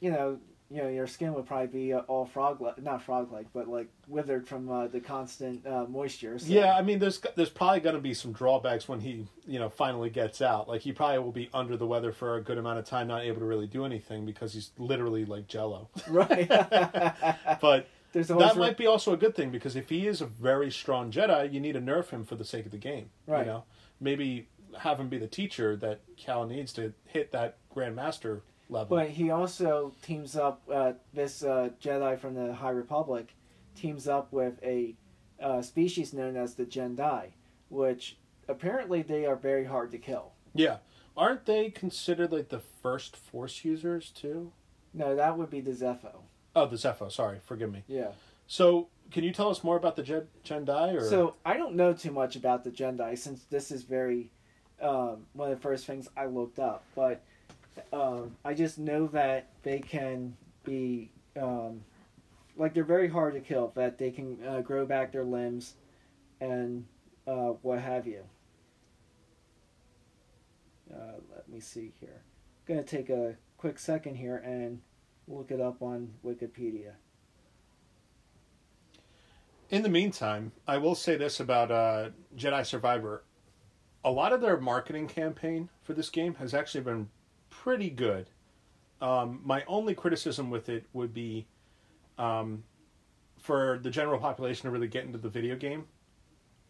you 0.00 0.10
know, 0.10 0.38
you 0.70 0.82
know, 0.82 0.88
your 0.88 1.06
skin 1.06 1.32
would 1.34 1.46
probably 1.46 1.68
be 1.68 1.92
uh, 1.92 2.00
all 2.00 2.26
frog 2.26 2.60
like, 2.60 2.82
not 2.82 3.02
frog 3.02 3.32
like, 3.32 3.46
but 3.52 3.68
like 3.68 3.88
withered 4.08 4.48
from 4.48 4.70
uh, 4.70 4.88
the 4.88 5.00
constant 5.00 5.64
uh, 5.66 5.84
moisture. 5.88 6.38
So. 6.38 6.46
Yeah, 6.48 6.76
I 6.76 6.82
mean, 6.82 6.98
there's 6.98 7.20
there's 7.36 7.50
probably 7.50 7.80
going 7.80 7.94
to 7.94 8.00
be 8.00 8.14
some 8.14 8.32
drawbacks 8.32 8.88
when 8.88 9.00
he, 9.00 9.26
you 9.46 9.58
know, 9.58 9.68
finally 9.68 10.10
gets 10.10 10.42
out. 10.42 10.68
Like 10.68 10.80
he 10.80 10.92
probably 10.92 11.18
will 11.20 11.32
be 11.32 11.48
under 11.54 11.76
the 11.76 11.86
weather 11.86 12.12
for 12.12 12.36
a 12.36 12.42
good 12.42 12.58
amount 12.58 12.78
of 12.78 12.84
time, 12.84 13.06
not 13.06 13.22
able 13.22 13.38
to 13.40 13.44
really 13.46 13.66
do 13.68 13.84
anything 13.84 14.26
because 14.26 14.54
he's 14.54 14.70
literally 14.78 15.24
like 15.24 15.46
Jello. 15.48 15.88
Right. 16.08 16.50
But 17.60 17.88
that 18.12 18.56
might 18.56 18.76
be 18.76 18.86
also 18.86 19.12
a 19.12 19.16
good 19.16 19.34
thing 19.34 19.50
because 19.50 19.76
if 19.76 19.88
he 19.88 20.06
is 20.06 20.20
a 20.20 20.26
very 20.26 20.70
strong 20.70 21.10
Jedi, 21.10 21.52
you 21.52 21.60
need 21.60 21.72
to 21.72 21.80
nerf 21.80 22.10
him 22.10 22.24
for 22.24 22.34
the 22.34 22.44
sake 22.44 22.64
of 22.64 22.72
the 22.72 22.78
game. 22.78 23.10
Right. 23.26 23.40
You 23.40 23.46
know, 23.46 23.64
maybe 24.00 24.48
have 24.78 24.98
him 24.98 25.08
be 25.08 25.18
the 25.18 25.26
teacher 25.26 25.76
that 25.76 26.00
Cal 26.16 26.46
needs 26.46 26.72
to 26.74 26.92
hit 27.04 27.32
that 27.32 27.58
Grandmaster 27.74 28.40
level. 28.68 28.96
But 28.96 29.10
he 29.10 29.30
also 29.30 29.92
teams 30.02 30.36
up. 30.36 30.62
Uh, 30.72 30.92
this 31.12 31.42
uh, 31.42 31.70
Jedi 31.82 32.18
from 32.18 32.34
the 32.34 32.54
High 32.54 32.70
Republic 32.70 33.34
teams 33.74 34.08
up 34.08 34.32
with 34.32 34.62
a 34.62 34.94
uh, 35.40 35.62
species 35.62 36.12
known 36.12 36.36
as 36.36 36.54
the 36.54 36.64
Gen'Dai, 36.64 37.28
which 37.68 38.16
apparently 38.48 39.02
they 39.02 39.26
are 39.26 39.36
very 39.36 39.64
hard 39.64 39.90
to 39.92 39.98
kill. 39.98 40.32
yeah, 40.54 40.78
aren't 41.16 41.44
they 41.46 41.70
considered 41.70 42.32
like 42.32 42.48
the 42.48 42.60
first 42.82 43.16
Force 43.16 43.64
users 43.64 44.10
too? 44.10 44.52
No, 44.94 45.14
that 45.14 45.36
would 45.36 45.50
be 45.50 45.60
the 45.60 45.72
Zeffo. 45.72 46.22
Oh, 46.54 46.66
the 46.66 46.76
Zeffo. 46.76 47.12
Sorry, 47.12 47.38
forgive 47.44 47.70
me. 47.70 47.82
Yeah. 47.86 48.12
So, 48.46 48.88
can 49.10 49.24
you 49.24 49.32
tell 49.32 49.50
us 49.50 49.62
more 49.62 49.76
about 49.76 49.96
the 49.96 50.02
Jed- 50.02 50.28
Gen'Dai? 50.44 50.96
Or 50.96 51.04
So 51.04 51.34
I 51.44 51.56
don't 51.58 51.74
know 51.74 51.92
too 51.92 52.12
much 52.12 52.34
about 52.36 52.64
the 52.64 52.70
Gen'Dai 52.70 53.18
since 53.18 53.42
this 53.50 53.70
is 53.70 53.82
very 53.82 54.30
um, 54.80 55.26
one 55.34 55.50
of 55.50 55.56
the 55.58 55.62
first 55.62 55.84
things 55.84 56.08
I 56.16 56.26
looked 56.26 56.58
up. 56.58 56.84
But 56.94 57.22
um, 57.92 58.36
I 58.44 58.54
just 58.54 58.78
know 58.78 59.06
that 59.08 59.48
they 59.62 59.78
can 59.78 60.36
be 60.64 61.10
um, 61.40 61.82
like 62.56 62.74
they're 62.74 62.84
very 62.84 63.08
hard 63.08 63.34
to 63.34 63.40
kill. 63.40 63.72
That 63.74 63.98
they 63.98 64.10
can 64.10 64.38
uh, 64.46 64.60
grow 64.60 64.86
back 64.86 65.12
their 65.12 65.24
limbs 65.24 65.74
and 66.40 66.86
uh, 67.26 67.54
what 67.62 67.80
have 67.80 68.06
you. 68.06 68.22
Uh, 70.92 71.20
let 71.34 71.48
me 71.48 71.60
see 71.60 71.92
here. 72.00 72.22
I'm 72.68 72.74
gonna 72.74 72.86
take 72.86 73.10
a 73.10 73.36
quick 73.58 73.78
second 73.78 74.16
here 74.16 74.36
and 74.36 74.80
look 75.28 75.50
it 75.50 75.60
up 75.60 75.82
on 75.82 76.12
Wikipedia. 76.24 76.92
In 79.68 79.82
the 79.82 79.88
meantime, 79.88 80.52
I 80.66 80.78
will 80.78 80.94
say 80.94 81.16
this 81.16 81.40
about 81.40 81.72
uh, 81.72 82.10
Jedi 82.36 82.64
Survivor. 82.64 83.24
A 84.04 84.10
lot 84.10 84.32
of 84.32 84.40
their 84.40 84.60
marketing 84.60 85.08
campaign 85.08 85.68
for 85.82 85.92
this 85.92 86.08
game 86.08 86.36
has 86.36 86.54
actually 86.54 86.84
been 86.84 87.08
pretty 87.62 87.90
good. 87.90 88.28
Um, 89.00 89.40
my 89.44 89.62
only 89.66 89.94
criticism 89.94 90.50
with 90.50 90.68
it 90.68 90.84
would 90.92 91.12
be 91.12 91.46
um, 92.18 92.64
for 93.38 93.78
the 93.82 93.90
general 93.90 94.18
population 94.18 94.64
to 94.64 94.70
really 94.70 94.88
get 94.88 95.04
into 95.04 95.18
the 95.18 95.28
video 95.28 95.56
game. 95.56 95.84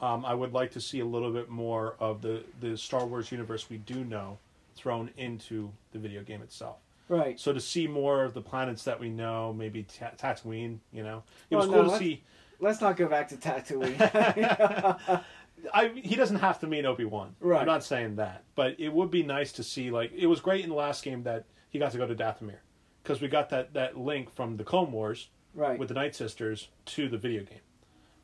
Um, 0.01 0.25
I 0.27 0.35
would 0.35 0.53
like 0.53 0.73
to 0.73 0.81
see 0.81 1.01
a 1.01 1.05
little 1.05 1.31
bit 1.33 1.49
more 1.49 1.97
of 2.01 2.21
the, 2.21 2.43
the 2.61 2.77
Star 2.77 3.07
Wars 3.07 3.33
universe 3.33 3.71
we 3.71 3.79
do 3.79 4.05
know 4.05 4.39
thrown 4.75 5.11
into 5.17 5.71
the 5.93 5.99
video 5.99 6.23
game 6.23 6.43
itself. 6.43 6.77
Right. 7.09 7.39
So 7.39 7.53
to 7.53 7.61
see 7.61 7.87
more 7.87 8.25
of 8.25 8.35
the 8.35 8.43
planets 8.43 8.83
that 8.85 8.99
we 8.99 9.09
know, 9.09 9.53
maybe 9.53 9.85
Ta- 9.85 10.11
Tatooine, 10.19 10.79
you 10.93 11.03
know, 11.03 11.23
it 11.49 11.55
Well, 11.57 11.67
was 11.67 11.71
no, 11.71 11.75
cool 11.75 11.83
to 11.85 11.89
let's- 11.91 12.01
see. 12.01 12.23
Let's 12.59 12.81
not 12.81 12.97
go 12.97 13.07
back 13.07 13.29
to 13.29 13.37
Tatooine. 13.37 13.97
I 15.73 15.89
he 15.89 16.17
doesn't 16.17 16.37
have 16.37 16.61
to 16.61 16.67
mean 16.67 16.87
Obi 16.87 17.05
Wan. 17.05 17.35
Right. 17.41 17.61
I'm 17.61 17.67
not 17.67 17.85
saying 17.85 18.17
that, 18.17 18.45
but 18.55 18.79
it 18.79 18.93
would 18.93 19.11
be 19.11 19.23
nice 19.23 19.53
to 19.53 19.63
see 19.63 19.91
like 19.91 20.13
it 20.15 20.27
was 20.27 20.41
great 20.41 20.65
in 20.65 20.71
the 20.71 20.77
last 20.77 21.03
game 21.03 21.23
that 21.25 21.45
he 21.71 21.79
got 21.79 21.93
to 21.93 21.99
go 21.99 22.07
to 22.07 22.15
Dathomir 22.15 22.59
because 23.03 23.21
we 23.21 23.29
got 23.29 23.51
that 23.51 23.75
that 23.75 23.97
link 23.97 24.35
from 24.35 24.57
the 24.57 24.65
Clone 24.65 24.93
Wars 24.93 25.29
right. 25.55 25.79
with 25.79 25.89
the 25.89 25.95
Night 25.95 26.15
Sisters 26.15 26.69
to 26.87 27.09
the 27.09 27.19
video 27.19 27.43
game. 27.43 27.61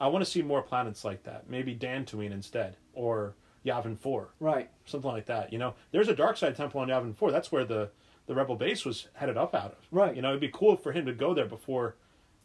I 0.01 0.09
want 0.09 0.25
to 0.25 0.31
see 0.31 0.43
more 0.43 0.63
planets 0.63 1.05
like 1.05 1.23
that. 1.25 1.49
Maybe 1.49 1.77
Dantooine 1.77 2.33
instead, 2.33 2.77
or 2.93 3.35
Yavin 3.65 3.99
Four, 3.99 4.31
right. 4.41 4.69
something 4.85 5.11
like 5.11 5.27
that. 5.27 5.53
You 5.53 5.59
know, 5.59 5.75
there's 5.93 6.09
a 6.09 6.15
dark 6.15 6.37
side 6.37 6.57
temple 6.57 6.81
on 6.81 6.89
Yavin 6.89 7.17
Four. 7.17 7.31
That's 7.31 7.53
where 7.53 7.65
the 7.65 7.91
the 8.27 8.35
rebel 8.35 8.57
base 8.57 8.85
was 8.85 9.09
headed 9.15 9.37
up 9.37 9.55
out 9.55 9.73
of. 9.73 9.79
Right. 9.91 10.15
You 10.15 10.23
know, 10.23 10.29
it'd 10.29 10.41
be 10.41 10.51
cool 10.53 10.77
for 10.77 10.93
him 10.93 11.07
to 11.07 11.13
go 11.13 11.35
there 11.35 11.47
before 11.47 11.97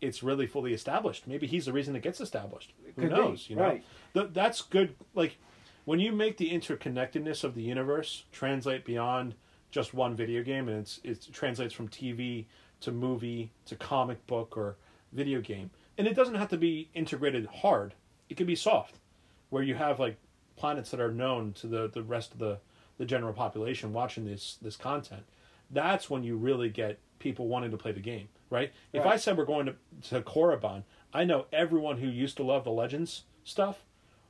it's 0.01 0.23
really 0.23 0.47
fully 0.47 0.73
established. 0.73 1.27
Maybe 1.27 1.47
he's 1.47 1.65
the 1.65 1.73
reason 1.73 1.95
it 1.95 2.03
gets 2.03 2.21
established. 2.21 2.73
Who 2.95 3.01
Could 3.03 3.09
be, 3.09 3.15
knows? 3.15 3.49
You 3.49 3.55
know, 3.55 3.63
right. 3.63 3.83
Th- 4.13 4.29
that's 4.31 4.61
good. 4.61 4.95
Like 5.15 5.37
when 5.85 5.99
you 5.99 6.11
make 6.11 6.37
the 6.37 6.51
interconnectedness 6.51 7.43
of 7.43 7.55
the 7.55 7.61
universe 7.61 8.25
translate 8.31 8.85
beyond 8.85 9.35
just 9.71 9.93
one 9.93 10.15
video 10.15 10.43
game, 10.43 10.67
and 10.67 10.79
it's 10.79 10.99
it 11.03 11.27
translates 11.31 11.73
from 11.73 11.87
TV 11.87 12.45
to 12.81 12.91
movie 12.91 13.51
to 13.65 13.75
comic 13.75 14.25
book 14.27 14.55
or 14.57 14.77
video 15.11 15.41
game, 15.41 15.69
and 15.97 16.07
it 16.07 16.15
doesn't 16.15 16.35
have 16.35 16.49
to 16.49 16.57
be 16.57 16.89
integrated 16.93 17.45
hard. 17.47 17.93
It 18.29 18.37
can 18.37 18.45
be 18.45 18.55
soft, 18.55 18.99
where 19.49 19.63
you 19.63 19.75
have 19.75 19.99
like 19.99 20.17
planets 20.55 20.91
that 20.91 20.99
are 20.99 21.11
known 21.11 21.53
to 21.53 21.67
the 21.67 21.89
the 21.89 22.03
rest 22.03 22.33
of 22.33 22.39
the 22.39 22.59
the 22.97 23.05
general 23.05 23.33
population 23.33 23.93
watching 23.93 24.25
this 24.25 24.57
this 24.61 24.75
content. 24.75 25.23
That's 25.69 26.09
when 26.09 26.23
you 26.23 26.37
really 26.37 26.69
get 26.69 26.99
people 27.19 27.47
wanting 27.47 27.71
to 27.71 27.77
play 27.77 27.91
the 27.91 27.99
game, 27.99 28.29
right? 28.49 28.71
If 28.93 29.05
I 29.05 29.17
said 29.17 29.37
we're 29.37 29.45
going 29.45 29.65
to 29.67 29.75
to 30.09 30.21
Korriban, 30.21 30.83
I 31.13 31.23
know 31.23 31.45
everyone 31.51 31.97
who 31.97 32.07
used 32.07 32.37
to 32.37 32.43
love 32.43 32.63
the 32.63 32.71
Legends 32.71 33.23
stuff. 33.43 33.83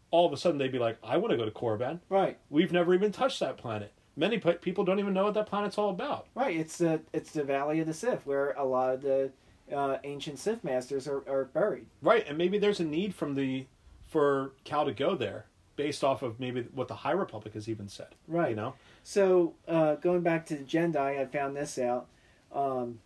All 0.09 0.25
of 0.25 0.31
a 0.31 0.37
sudden, 0.37 0.57
they'd 0.57 0.71
be 0.71 0.79
like, 0.79 0.97
"I 1.03 1.17
want 1.17 1.31
to 1.31 1.37
go 1.37 1.45
to 1.45 1.51
Korriban." 1.51 1.99
Right. 2.09 2.37
We've 2.49 2.71
never 2.71 2.93
even 2.93 3.11
touched 3.11 3.39
that 3.41 3.57
planet. 3.57 3.91
Many 4.15 4.37
pe- 4.39 4.57
people 4.57 4.83
don't 4.83 4.99
even 4.99 5.13
know 5.13 5.25
what 5.25 5.33
that 5.35 5.47
planet's 5.47 5.77
all 5.77 5.89
about. 5.89 6.27
Right. 6.33 6.55
It's 6.55 6.77
the 6.77 7.01
it's 7.13 7.31
the 7.31 7.43
Valley 7.43 7.79
of 7.79 7.87
the 7.87 7.93
Sith 7.93 8.25
where 8.25 8.51
a 8.51 8.63
lot 8.63 8.93
of 8.93 9.01
the 9.01 9.31
uh, 9.73 9.97
ancient 10.03 10.39
Sith 10.39 10.63
masters 10.63 11.07
are, 11.07 11.23
are 11.29 11.45
buried. 11.45 11.85
Right, 12.01 12.25
and 12.27 12.37
maybe 12.37 12.57
there's 12.57 12.79
a 12.79 12.85
need 12.85 13.13
from 13.13 13.35
the 13.35 13.65
for 14.07 14.53
Cal 14.63 14.85
to 14.85 14.93
go 14.93 15.15
there 15.15 15.45
based 15.75 16.03
off 16.03 16.21
of 16.23 16.39
maybe 16.39 16.65
what 16.73 16.87
the 16.87 16.95
High 16.95 17.11
Republic 17.11 17.53
has 17.53 17.69
even 17.69 17.87
said. 17.87 18.15
Right. 18.27 18.49
You 18.51 18.55
know? 18.55 18.73
So 19.03 19.53
uh, 19.67 19.95
going 19.95 20.21
back 20.21 20.45
to 20.47 20.55
the 20.55 20.63
Gen'Dai, 20.63 21.21
I 21.21 21.25
found 21.25 21.55
this 21.55 21.77
out. 21.77 22.07
Um, 22.51 22.99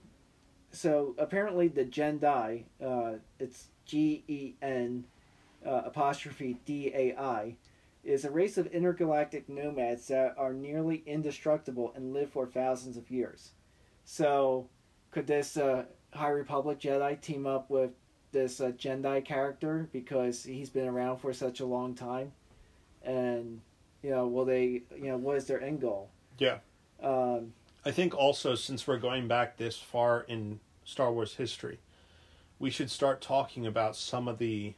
so 0.72 1.16
apparently 1.18 1.68
the 1.68 1.86
Gen'Dai, 1.86 2.64
uh, 2.84 3.14
it's 3.40 3.68
G 3.86 4.24
E 4.28 4.54
N 4.62 5.06
uh, 5.66 5.82
apostrophe 5.86 6.58
D 6.66 6.92
A 6.94 7.16
I, 7.18 7.56
is 8.04 8.26
a 8.26 8.32
race 8.32 8.58
of 8.58 8.68
intergalactic 8.68 9.48
nomads 9.48 10.08
that 10.08 10.34
are 10.38 10.54
nearly 10.54 11.04
indestructible 11.06 11.94
and 11.96 12.14
live 12.14 12.30
for 12.32 12.48
thousands 12.48 12.98
of 12.98 13.12
years. 13.12 13.52
So 14.06 14.68
could 15.12 15.28
this 15.28 15.58
uh, 15.58 15.86
High 16.14 16.30
Republic 16.30 16.80
Jedi 16.80 17.20
team 17.22 17.46
up 17.46 17.70
with 17.70 17.92
this 18.32 18.62
uh, 18.62 18.72
Gen'Dai 18.72 19.24
character 19.26 19.90
because 19.92 20.44
he's 20.44 20.70
been 20.70 20.88
around 20.88 21.18
for 21.18 21.34
such 21.34 21.60
a 21.60 21.66
long 21.66 21.94
time? 21.94 22.32
And 23.04 23.62
you 24.04 24.10
know, 24.10 24.28
will 24.28 24.46
they? 24.46 24.84
You 24.96 25.10
know, 25.10 25.18
what 25.18 25.38
is 25.38 25.46
their 25.46 25.62
end 25.62 25.82
goal? 25.82 26.10
Yeah. 26.40 26.58
Um, 27.04 27.54
I 27.84 27.92
think 27.92 28.16
also 28.16 28.56
since 28.56 28.86
we're 28.86 28.98
going 28.98 29.28
back 29.28 29.58
this 29.58 29.78
far 29.78 30.22
in 30.22 30.60
Star 30.86 31.12
Wars 31.12 31.36
history, 31.36 31.80
we 32.60 32.70
should 32.70 32.92
start 32.92 33.22
talking 33.22 33.66
about 33.66 33.96
some 33.96 34.28
of 34.28 34.38
the 34.38 34.74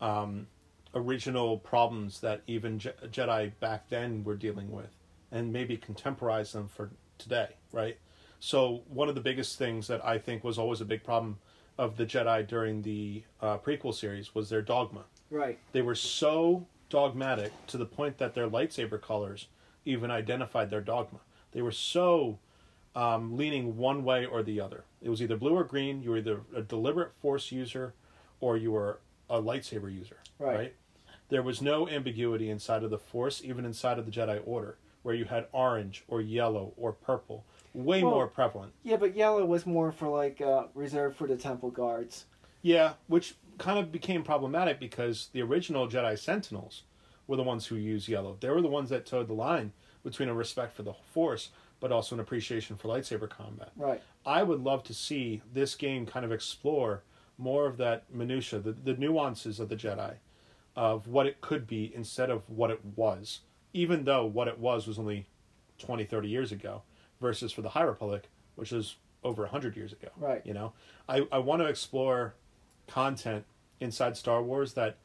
um, 0.00 0.46
original 0.94 1.58
problems 1.58 2.20
that 2.20 2.42
even 2.46 2.78
Je- 2.78 2.92
Jedi 3.06 3.52
back 3.60 3.88
then 3.88 4.22
were 4.22 4.36
dealing 4.36 4.70
with, 4.70 4.94
and 5.32 5.52
maybe 5.52 5.78
contemporize 5.78 6.52
them 6.52 6.68
for 6.68 6.90
today, 7.16 7.48
right? 7.72 7.96
So 8.38 8.82
one 8.88 9.08
of 9.08 9.14
the 9.14 9.20
biggest 9.20 9.58
things 9.58 9.86
that 9.88 10.04
I 10.04 10.18
think 10.18 10.44
was 10.44 10.58
always 10.58 10.80
a 10.80 10.86
big 10.86 11.04
problem 11.04 11.38
of 11.78 11.96
the 11.96 12.04
Jedi 12.04 12.46
during 12.46 12.82
the 12.82 13.22
uh, 13.40 13.58
prequel 13.58 13.94
series 13.94 14.34
was 14.34 14.50
their 14.50 14.62
dogma. 14.62 15.04
right. 15.30 15.58
They 15.72 15.82
were 15.82 15.94
so 15.94 16.66
dogmatic 16.90 17.52
to 17.68 17.78
the 17.78 17.86
point 17.86 18.18
that 18.18 18.34
their 18.34 18.48
lightsaber 18.48 19.00
colors 19.00 19.46
even 19.86 20.10
identified 20.10 20.68
their 20.68 20.80
dogma. 20.82 21.20
They 21.52 21.62
were 21.62 21.72
so 21.72 22.38
um, 22.94 23.36
leaning 23.36 23.76
one 23.76 24.04
way 24.04 24.24
or 24.24 24.42
the 24.42 24.60
other. 24.60 24.84
It 25.02 25.08
was 25.08 25.22
either 25.22 25.36
blue 25.36 25.54
or 25.56 25.64
green. 25.64 26.02
You 26.02 26.10
were 26.10 26.18
either 26.18 26.40
a 26.54 26.62
deliberate 26.62 27.12
force 27.20 27.50
user 27.52 27.94
or 28.40 28.56
you 28.56 28.72
were 28.72 29.00
a 29.28 29.40
lightsaber 29.40 29.92
user. 29.92 30.16
Right. 30.38 30.74
There 31.28 31.42
was 31.42 31.62
no 31.62 31.88
ambiguity 31.88 32.50
inside 32.50 32.82
of 32.82 32.90
the 32.90 32.98
force, 32.98 33.40
even 33.44 33.64
inside 33.64 33.98
of 33.98 34.04
the 34.06 34.10
Jedi 34.10 34.40
Order, 34.44 34.76
where 35.02 35.14
you 35.14 35.26
had 35.26 35.46
orange 35.52 36.04
or 36.08 36.20
yellow 36.20 36.72
or 36.76 36.92
purple, 36.92 37.44
way 37.72 38.02
Well- 38.02 38.12
more 38.12 38.26
prevalent. 38.26 38.72
Yeah, 38.82 38.96
but 38.96 39.14
yellow 39.14 39.44
was 39.44 39.64
more 39.66 39.92
for 39.92 40.08
like 40.08 40.40
uh, 40.40 40.64
reserved 40.74 41.16
for 41.16 41.28
the 41.28 41.36
temple 41.36 41.70
guards. 41.70 42.24
Yeah, 42.62 42.94
which 43.06 43.36
kind 43.58 43.78
of 43.78 43.92
became 43.92 44.22
problematic 44.24 44.80
because 44.80 45.28
the 45.32 45.42
original 45.42 45.86
Jedi 45.88 46.18
Sentinels 46.18 46.82
were 47.26 47.36
the 47.36 47.42
ones 47.42 47.66
who 47.66 47.76
used 47.76 48.08
yellow. 48.08 48.36
They 48.40 48.50
were 48.50 48.60
the 48.60 48.68
ones 48.68 48.90
that 48.90 49.06
towed 49.06 49.28
the 49.28 49.34
line 49.34 49.72
between 50.02 50.28
a 50.28 50.34
respect 50.34 50.74
for 50.74 50.82
the 50.82 50.92
Force, 50.92 51.50
but 51.80 51.92
also 51.92 52.14
an 52.14 52.20
appreciation 52.20 52.76
for 52.76 52.88
lightsaber 52.88 53.28
combat. 53.28 53.70
Right. 53.76 54.02
I 54.24 54.42
would 54.42 54.62
love 54.62 54.84
to 54.84 54.94
see 54.94 55.42
this 55.52 55.74
game 55.74 56.06
kind 56.06 56.24
of 56.24 56.32
explore 56.32 57.02
more 57.38 57.66
of 57.66 57.78
that 57.78 58.04
minutia, 58.12 58.58
the, 58.58 58.72
the 58.72 58.94
nuances 58.94 59.60
of 59.60 59.68
the 59.68 59.76
Jedi, 59.76 60.14
of 60.76 61.06
what 61.06 61.26
it 61.26 61.40
could 61.40 61.66
be 61.66 61.90
instead 61.94 62.30
of 62.30 62.48
what 62.48 62.70
it 62.70 62.80
was, 62.96 63.40
even 63.72 64.04
though 64.04 64.26
what 64.26 64.48
it 64.48 64.58
was 64.58 64.86
was 64.86 64.98
only 64.98 65.26
20, 65.78 66.04
30 66.04 66.28
years 66.28 66.52
ago, 66.52 66.82
versus 67.20 67.52
for 67.52 67.62
the 67.62 67.70
High 67.70 67.82
Republic, 67.82 68.28
which 68.56 68.72
is 68.72 68.96
over 69.24 69.42
100 69.42 69.76
years 69.76 69.92
ago. 69.92 70.08
Right. 70.16 70.42
You 70.44 70.54
know, 70.54 70.72
I, 71.08 71.26
I 71.32 71.38
want 71.38 71.62
to 71.62 71.66
explore 71.66 72.34
content 72.86 73.44
inside 73.80 74.16
Star 74.16 74.42
Wars 74.42 74.74
that 74.74 74.96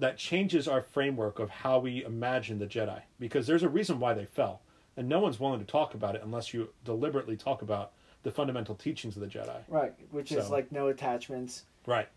that 0.00 0.16
changes 0.16 0.66
our 0.66 0.80
framework 0.80 1.38
of 1.38 1.50
how 1.50 1.78
we 1.78 2.04
imagine 2.04 2.58
the 2.58 2.66
Jedi 2.66 3.02
because 3.18 3.46
there's 3.46 3.62
a 3.62 3.68
reason 3.68 4.00
why 4.00 4.14
they 4.14 4.24
fell 4.24 4.62
and 4.96 5.08
no 5.08 5.20
one's 5.20 5.38
willing 5.38 5.60
to 5.60 5.66
talk 5.66 5.94
about 5.94 6.14
it 6.14 6.22
unless 6.24 6.52
you 6.52 6.70
deliberately 6.84 7.36
talk 7.36 7.62
about 7.62 7.92
the 8.22 8.30
fundamental 8.30 8.74
teachings 8.74 9.16
of 9.16 9.22
the 9.22 9.28
Jedi. 9.28 9.60
Right. 9.68 9.92
Which 10.10 10.32
is 10.32 10.50
like 10.50 10.72
no 10.72 10.88
attachments. 10.88 11.64
Right. 11.86 12.08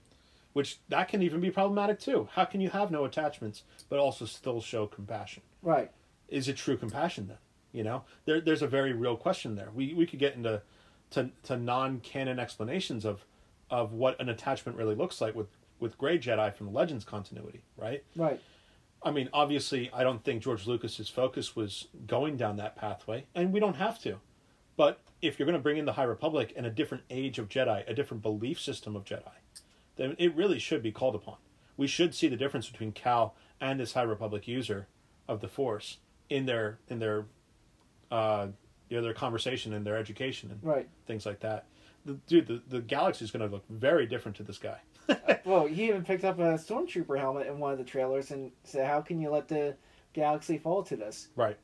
Which 0.53 0.79
that 0.89 1.09
can 1.09 1.21
even 1.21 1.41
be 1.41 1.51
problematic 1.51 1.99
too. 1.99 2.29
How 2.33 2.45
can 2.45 2.61
you 2.61 2.69
have 2.69 2.89
no 2.89 3.05
attachments 3.05 3.63
but 3.89 3.99
also 3.99 4.25
still 4.25 4.61
show 4.61 4.87
compassion? 4.87 5.43
Right. 5.61 5.91
Is 6.29 6.47
it 6.47 6.57
true 6.57 6.77
compassion 6.77 7.27
then? 7.27 7.37
You 7.73 7.83
know, 7.83 8.03
there, 8.25 8.39
there's 8.39 8.61
a 8.61 8.67
very 8.67 8.93
real 8.93 9.17
question 9.17 9.55
there. 9.55 9.69
We 9.73 9.93
we 9.93 10.05
could 10.05 10.19
get 10.19 10.35
into 10.35 10.61
to, 11.11 11.31
to 11.43 11.57
non-canon 11.57 12.39
explanations 12.39 13.03
of 13.03 13.25
of 13.69 13.93
what 13.93 14.19
an 14.21 14.29
attachment 14.29 14.77
really 14.77 14.95
looks 14.95 15.19
like 15.19 15.35
with 15.35 15.47
with 15.83 15.97
Grey 15.97 16.17
Jedi 16.17 16.55
from 16.55 16.67
the 16.67 16.71
Legends 16.71 17.03
continuity, 17.05 17.61
right? 17.77 18.03
Right. 18.15 18.41
I 19.03 19.11
mean, 19.11 19.29
obviously, 19.33 19.91
I 19.93 20.01
don't 20.03 20.23
think 20.23 20.41
George 20.41 20.65
Lucas's 20.65 21.09
focus 21.09 21.55
was 21.55 21.87
going 22.07 22.37
down 22.37 22.55
that 22.57 22.75
pathway, 22.77 23.25
and 23.35 23.51
we 23.51 23.59
don't 23.59 23.75
have 23.75 23.99
to. 24.03 24.15
But 24.77 25.01
if 25.21 25.37
you're 25.37 25.45
going 25.45 25.57
to 25.57 25.61
bring 25.61 25.77
in 25.77 25.85
the 25.85 25.93
High 25.93 26.03
Republic 26.05 26.53
and 26.55 26.65
a 26.65 26.69
different 26.69 27.03
age 27.09 27.37
of 27.37 27.49
Jedi, 27.49 27.87
a 27.87 27.93
different 27.93 28.23
belief 28.23 28.59
system 28.61 28.95
of 28.95 29.03
Jedi, 29.03 29.29
then 29.97 30.15
it 30.17 30.33
really 30.35 30.57
should 30.57 30.81
be 30.81 30.91
called 30.91 31.15
upon. 31.15 31.35
We 31.75 31.85
should 31.85 32.15
see 32.15 32.29
the 32.29 32.37
difference 32.37 32.69
between 32.69 32.93
Cal 32.93 33.35
and 33.59 33.77
this 33.79 33.93
High 33.93 34.03
Republic 34.03 34.47
user 34.47 34.87
of 35.27 35.41
the 35.41 35.47
Force 35.49 35.97
in 36.29 36.45
their 36.45 36.79
in 36.87 36.99
their 36.99 37.25
uh, 38.09 38.47
you 38.89 38.97
know 38.97 39.03
their 39.03 39.13
conversation 39.13 39.73
and 39.73 39.85
their 39.85 39.97
education 39.97 40.49
and 40.49 40.63
Right. 40.63 40.87
things 41.07 41.25
like 41.25 41.41
that. 41.41 41.65
The, 42.05 42.13
dude, 42.27 42.47
the, 42.47 42.61
the 42.69 42.81
galaxy 42.81 43.23
is 43.25 43.31
going 43.31 43.45
to 43.47 43.53
look 43.53 43.63
very 43.69 44.05
different 44.05 44.37
to 44.37 44.43
this 44.43 44.57
guy. 44.57 44.79
Well, 45.45 45.65
he 45.65 45.89
even 45.89 46.05
picked 46.05 46.23
up 46.23 46.39
a 46.39 46.53
stormtrooper 46.53 47.19
helmet 47.19 47.47
in 47.47 47.59
one 47.59 47.73
of 47.73 47.77
the 47.77 47.83
trailers 47.83 48.31
and 48.31 48.51
said, 48.63 48.87
"How 48.87 49.01
can 49.01 49.19
you 49.19 49.29
let 49.29 49.49
the 49.49 49.75
galaxy 50.13 50.57
fall 50.57 50.83
to 50.83 50.95
this?" 50.95 51.27
Right. 51.35 51.57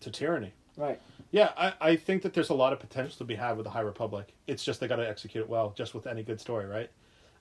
To 0.00 0.10
tyranny. 0.10 0.52
Right. 0.76 1.00
Yeah, 1.30 1.50
I, 1.56 1.72
I 1.80 1.96
think 1.96 2.22
that 2.22 2.32
there's 2.32 2.50
a 2.50 2.54
lot 2.54 2.72
of 2.72 2.78
potential 2.78 3.18
to 3.18 3.24
be 3.24 3.34
had 3.34 3.56
with 3.56 3.64
the 3.64 3.70
High 3.70 3.80
Republic. 3.80 4.32
It's 4.46 4.64
just 4.64 4.80
they 4.80 4.86
got 4.86 4.96
to 4.96 5.08
execute 5.08 5.42
it 5.42 5.50
well, 5.50 5.72
just 5.76 5.94
with 5.94 6.06
any 6.06 6.22
good 6.22 6.40
story, 6.40 6.66
right? 6.66 6.90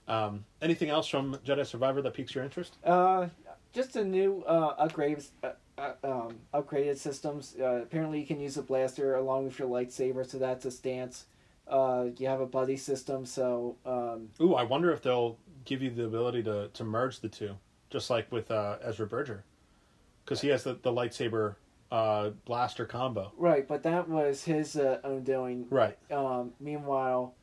Um, 0.08 0.46
anything 0.62 0.90
else 0.90 1.08
from 1.08 1.36
Jedi 1.46 1.66
Survivor 1.66 2.02
that 2.02 2.14
piques 2.14 2.34
your 2.36 2.44
interest? 2.44 2.78
Uh, 2.84 3.28
just 3.72 3.96
a 3.96 4.04
new 4.04 4.44
uh, 4.48 4.88
upgrades, 4.88 5.30
uh, 5.44 5.52
uh, 5.78 5.94
um, 6.04 6.40
upgraded 6.54 6.98
systems. 6.98 7.56
Uh, 7.60 7.82
apparently, 7.84 8.20
you 8.20 8.26
can 8.26 8.40
use 8.40 8.58
a 8.58 8.62
blaster 8.62 9.16
along 9.16 9.46
with 9.46 9.60
your 9.60 9.68
lightsaber, 9.68 10.30
so 10.30 10.38
that's 10.38 10.66
a 10.66 10.72
stance. 10.72 11.26
Uh, 11.68 12.08
you 12.18 12.28
have 12.28 12.42
a 12.42 12.46
buddy 12.46 12.76
system, 12.76 13.26
so 13.26 13.78
um, 13.86 14.30
Ooh, 14.42 14.54
I 14.54 14.64
wonder 14.64 14.92
if 14.92 15.02
they'll 15.02 15.38
give 15.66 15.82
you 15.82 15.90
the 15.90 16.06
ability 16.06 16.44
to, 16.44 16.70
to 16.74 16.84
merge 16.84 17.20
the 17.20 17.30
two, 17.30 17.56
just 17.90 18.10
like 18.10 18.32
with 18.32 18.52
uh, 18.52 18.78
Ezra 18.82 19.08
Bridger, 19.08 19.44
because 20.24 20.42
he 20.42 20.50
has 20.50 20.64
the, 20.64 20.74
the 20.82 20.92
lightsaber 20.92 21.56
uh, 21.92 22.32
blaster 22.46 22.86
combo. 22.86 23.32
right. 23.38 23.68
But 23.68 23.84
that 23.84 24.10
was 24.10 24.44
his 24.44 24.76
uh, 24.76 25.00
own 25.04 25.24
doing. 25.24 25.68
Right. 25.70 25.98
Um, 26.12 26.54
meanwhile, 26.60 27.36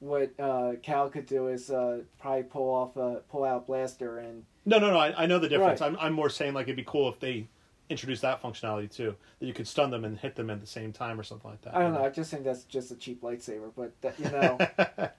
what 0.00 0.30
uh, 0.38 0.74
Cal 0.82 1.10
could 1.10 1.26
do 1.26 1.48
is 1.48 1.70
uh, 1.70 2.02
probably 2.20 2.44
pull 2.44 2.72
off 2.72 2.96
a 2.96 3.22
pull 3.28 3.44
out 3.44 3.66
blaster 3.66 4.18
and 4.18 4.44
No, 4.64 4.78
no, 4.78 4.90
no. 4.90 4.98
I, 4.98 5.24
I 5.24 5.26
know 5.26 5.38
the 5.38 5.48
difference. 5.48 5.80
Right. 5.80 5.88
I'm, 5.88 5.96
I'm 5.98 6.12
more 6.12 6.30
saying 6.30 6.54
like 6.54 6.64
it'd 6.64 6.76
be 6.76 6.84
cool 6.86 7.08
if 7.08 7.18
they 7.18 7.48
introduced 7.90 8.22
that 8.22 8.42
functionality 8.42 8.90
too, 8.94 9.16
that 9.40 9.46
you 9.46 9.52
could 9.52 9.66
stun 9.66 9.90
them 9.90 10.04
and 10.04 10.18
hit 10.18 10.36
them 10.36 10.50
at 10.50 10.60
the 10.60 10.66
same 10.66 10.92
time 10.92 11.18
or 11.18 11.22
something 11.22 11.50
like 11.50 11.62
that. 11.62 11.74
I 11.74 11.80
don't 11.80 11.94
know. 11.94 12.04
I 12.04 12.10
just 12.10 12.30
think 12.30 12.44
that's 12.44 12.64
just 12.64 12.90
a 12.90 12.96
cheap 12.96 13.22
lightsaber, 13.22 13.72
but 13.74 13.92
that, 14.02 14.18
you 14.20 14.30
know, 14.30 14.58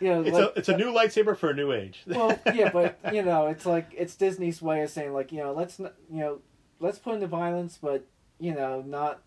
you 0.00 0.08
know, 0.08 0.22
It's 0.22 0.32
like, 0.32 0.44
a 0.44 0.58
it's 0.58 0.68
a 0.68 0.76
new 0.76 0.92
lightsaber 0.92 1.36
for 1.36 1.50
a 1.50 1.54
new 1.54 1.72
age. 1.72 2.02
well, 2.06 2.38
yeah, 2.54 2.70
but 2.70 2.98
you 3.12 3.22
know, 3.22 3.46
it's 3.46 3.66
like 3.66 3.92
it's 3.96 4.14
Disney's 4.14 4.60
way 4.60 4.82
of 4.82 4.90
saying 4.90 5.12
like 5.12 5.32
you 5.32 5.38
know, 5.38 5.52
let's 5.52 5.78
not, 5.78 5.94
you 6.10 6.20
know, 6.20 6.38
let's 6.80 6.98
put 6.98 7.14
in 7.14 7.20
the 7.20 7.26
violence, 7.26 7.78
but 7.80 8.04
you 8.38 8.54
know, 8.54 8.82
not 8.86 9.22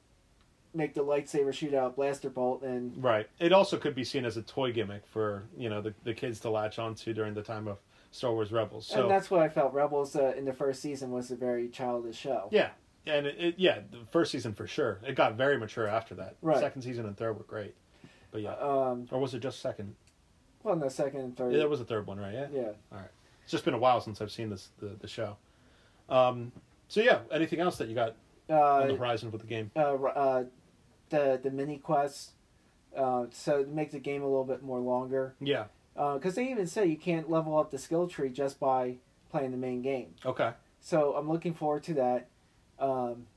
make 0.74 0.94
the 0.94 1.04
lightsaber 1.04 1.52
shoot 1.54 1.74
out 1.74 1.96
blaster 1.96 2.30
bolt 2.30 2.62
and 2.62 3.04
Right. 3.04 3.28
It 3.40 3.52
also 3.52 3.78
could 3.78 3.96
be 3.96 4.04
seen 4.04 4.24
as 4.24 4.38
a 4.38 4.42
toy 4.44 4.72
gimmick 4.72 5.06
for 5.08 5.44
you 5.58 5.70
know 5.70 5.82
the, 5.82 5.94
the 6.04 6.14
kids 6.14 6.40
to 6.42 6.50
latch 6.50 6.80
onto 6.80 7.14
during 7.14 7.34
the 7.34 7.42
time 7.42 7.68
of 7.68 7.78
Star 8.12 8.32
Wars 8.32 8.52
Rebels. 8.52 8.88
So 8.88 9.02
and 9.02 9.12
that's 9.12 9.30
what 9.30 9.42
I 9.42 9.50
felt. 9.50 9.74
Rebels 9.74 10.16
uh, 10.16 10.34
in 10.38 10.46
the 10.46 10.54
first 10.54 10.82
season 10.82 11.12
was 11.12 11.32
a 11.32 11.36
very 11.36 11.70
childish 11.70 12.18
show. 12.18 12.50
yeah, 12.52 12.70
and 13.06 13.26
it, 13.28 13.36
it, 13.40 13.56
yeah, 13.58 13.80
the 13.92 14.06
first 14.12 14.32
season 14.32 14.54
for 14.54 14.68
sure. 14.68 15.00
It 15.06 15.16
got 15.16 15.36
very 15.36 15.58
mature 15.58 15.88
after 15.88 16.16
that. 16.16 16.36
Right. 16.42 16.60
Second 16.60 16.82
season 16.82 17.06
and 17.06 17.18
third 17.18 17.38
were 17.38 17.44
great, 17.44 17.76
but 18.32 18.42
yeah, 18.42 18.54
Um, 18.54 19.08
or 19.12 19.20
was 19.20 19.34
it 19.34 19.40
just 19.40 19.60
second? 19.62 19.96
Well, 20.64 20.74
in 20.74 20.80
the 20.80 20.90
second 20.90 21.22
and 21.22 21.38
third, 21.38 21.52
Yeah, 21.54 21.60
that 21.60 21.70
was 21.70 21.80
the 21.80 21.86
third 21.86 22.08
one, 22.08 22.20
right? 22.20 22.34
Yeah. 22.34 22.48
yeah. 22.54 22.62
All 22.92 22.98
right. 23.00 23.10
It's 23.44 23.52
just 23.52 23.66
been 23.66 23.74
a 23.74 23.80
while 23.80 24.00
since 24.02 24.22
I've 24.22 24.32
seen 24.32 24.50
this 24.50 24.70
the, 24.80 24.96
the 25.00 25.08
show. 25.08 25.38
Um. 26.10 26.52
So 26.88 27.02
yeah, 27.02 27.20
anything 27.32 27.60
else 27.60 27.78
that 27.78 27.88
you 27.88 27.96
got 27.96 28.16
on 28.50 28.88
the 28.88 28.94
Uh, 28.94 28.98
horizon 28.98 29.32
with 29.32 29.42
the 29.42 29.48
game? 29.48 29.70
uh, 29.76 29.94
uh, 29.96 30.44
the 31.10 31.40
the 31.42 31.52
mini 31.52 31.78
quests, 31.78 32.32
uh, 32.96 33.26
so 33.32 33.64
to 33.64 33.70
make 33.70 33.92
the 33.92 34.00
game 34.00 34.22
a 34.24 34.26
little 34.26 34.44
bit 34.46 34.64
more 34.64 34.80
longer. 34.80 35.36
Yeah. 35.40 35.66
Because 35.96 36.36
they 36.36 36.50
even 36.50 36.66
say 36.66 36.86
you 36.86 36.96
can't 36.98 37.30
level 37.30 37.58
up 37.58 37.72
the 37.72 37.78
skill 37.78 38.08
tree 38.08 38.30
just 38.30 38.60
by 38.60 38.96
playing 39.30 39.52
the 39.52 39.58
main 39.58 39.82
game. 39.82 40.16
Okay. 40.26 40.52
So 40.80 41.14
I'm 41.14 41.30
looking 41.30 41.54
forward 41.54 41.84
to 41.84 41.94
that. 41.96 42.28
Um, 42.80 43.28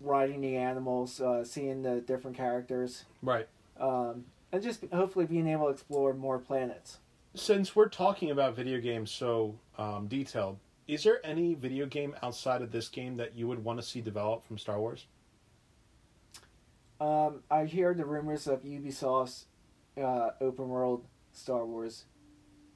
riding 0.00 0.40
the 0.40 0.56
animals, 0.56 1.20
uh, 1.20 1.44
seeing 1.44 1.82
the 1.82 2.00
different 2.00 2.36
characters, 2.36 3.04
Right. 3.22 3.48
um, 3.78 4.24
and 4.52 4.62
just 4.62 4.84
hopefully 4.92 5.26
being 5.26 5.46
able 5.48 5.66
to 5.66 5.72
explore 5.72 6.14
more 6.14 6.38
planets. 6.38 6.98
Since 7.34 7.76
we're 7.76 7.88
talking 7.88 8.30
about 8.30 8.56
video 8.56 8.80
games 8.80 9.10
so 9.10 9.54
um, 9.78 10.08
detailed, 10.08 10.58
is 10.88 11.04
there 11.04 11.24
any 11.24 11.54
video 11.54 11.86
game 11.86 12.14
outside 12.22 12.62
of 12.62 12.72
this 12.72 12.88
game 12.88 13.16
that 13.18 13.36
you 13.36 13.46
would 13.46 13.62
want 13.62 13.80
to 13.80 13.86
see 13.86 14.00
developed 14.00 14.46
from 14.46 14.58
Star 14.58 14.80
Wars? 14.80 15.06
Um, 17.00 17.42
I 17.50 17.64
hear 17.64 17.94
the 17.94 18.04
rumors 18.04 18.46
of 18.46 18.62
Ubisoft's 18.62 19.46
uh, 19.96 20.30
open 20.40 20.68
world 20.68 21.04
Star 21.32 21.64
Wars. 21.64 22.04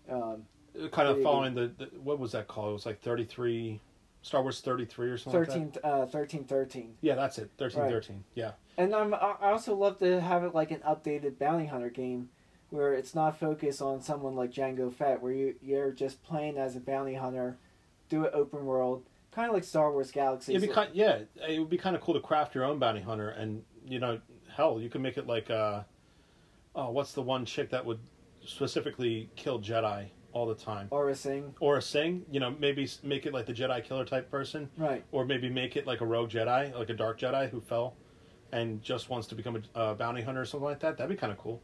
Um, 0.08 0.44
Kind 0.90 1.08
of 1.08 1.22
following 1.22 1.54
the, 1.54 1.72
the 1.78 1.84
what 2.02 2.18
was 2.18 2.32
that 2.32 2.48
called? 2.48 2.70
It 2.70 2.72
was 2.72 2.86
like 2.86 3.00
thirty 3.00 3.24
three, 3.24 3.80
Star 4.24 4.40
Wars 4.42 4.60
thirty 4.60 4.86
three 4.86 5.10
or 5.10 5.18
something. 5.18 5.38
like 5.40 5.48
that? 5.48 5.82
13, 5.82 5.92
uh, 6.02 6.06
13, 6.06 6.44
13. 6.44 6.94
Yeah, 7.02 7.14
that's 7.14 7.36
it. 7.38 7.50
Thirteen 7.58 7.82
Right. 7.82 7.90
thirteen. 7.90 8.24
Yeah. 8.34 8.52
And 8.78 8.94
I'm, 8.94 9.12
I 9.12 9.36
also 9.42 9.74
love 9.76 9.98
to 9.98 10.18
have 10.20 10.42
it 10.44 10.54
like 10.54 10.70
an 10.70 10.80
updated 10.80 11.38
bounty 11.38 11.66
hunter 11.66 11.90
game, 11.90 12.30
where 12.70 12.94
it's 12.94 13.14
not 13.14 13.38
focused 13.38 13.82
on 13.82 14.00
someone 14.00 14.34
like 14.34 14.50
Jango 14.50 14.90
Fett, 14.92 15.20
where 15.22 15.32
you 15.32 15.56
you're 15.60 15.90
just 15.92 16.22
playing 16.24 16.56
as 16.56 16.74
a 16.74 16.80
bounty 16.80 17.14
hunter, 17.14 17.58
do 18.08 18.24
it 18.24 18.32
open 18.32 18.64
world, 18.64 19.04
kind 19.30 19.48
of 19.48 19.54
like 19.54 19.62
Star 19.64 19.92
Wars 19.92 20.10
Galaxies. 20.10 20.56
It'd 20.56 20.66
be 20.68 20.74
kind, 20.74 20.88
yeah, 20.94 21.18
it 21.46 21.58
would 21.58 21.68
be 21.68 21.76
kind 21.78 21.94
of 21.94 22.00
cool 22.00 22.14
to 22.14 22.20
craft 22.20 22.54
your 22.54 22.64
own 22.64 22.78
bounty 22.78 23.02
hunter, 23.02 23.28
and 23.28 23.62
you 23.86 23.98
know, 23.98 24.18
hell, 24.56 24.80
you 24.80 24.88
could 24.88 25.02
make 25.02 25.18
it 25.18 25.26
like, 25.26 25.50
uh, 25.50 25.82
oh, 26.74 26.90
what's 26.90 27.12
the 27.12 27.20
one 27.22 27.44
chick 27.44 27.68
that 27.70 27.84
would 27.84 28.00
specifically 28.46 29.28
kill 29.36 29.60
Jedi 29.60 30.06
all 30.34 30.46
the 30.46 30.54
time? 30.54 30.88
Aurra 30.90 31.16
Sing. 31.16 31.54
Aurra 31.62 31.82
Sing, 31.82 32.26
you 32.30 32.40
know, 32.40 32.54
maybe 32.58 32.86
make 33.02 33.24
it 33.24 33.32
like 33.32 33.46
the 33.46 33.54
Jedi 33.54 33.82
killer 33.82 34.04
type 34.04 34.30
person, 34.30 34.68
Right. 34.76 35.02
or 35.12 35.24
maybe 35.24 35.48
make 35.48 35.76
it 35.76 35.86
like 35.86 36.00
a 36.02 36.06
rogue 36.06 36.28
Jedi, 36.28 36.76
like 36.76 36.90
a 36.90 36.94
dark 36.94 37.18
Jedi 37.18 37.48
who 37.48 37.60
fell 37.60 37.94
and 38.52 38.82
just 38.82 39.08
wants 39.08 39.26
to 39.28 39.34
become 39.34 39.62
a 39.74 39.78
uh, 39.78 39.94
bounty 39.94 40.20
hunter 40.22 40.42
or 40.42 40.44
something 40.44 40.64
like 40.64 40.80
that. 40.80 40.98
That'd 40.98 41.08
be 41.10 41.18
kind 41.18 41.32
of 41.32 41.38
cool. 41.38 41.62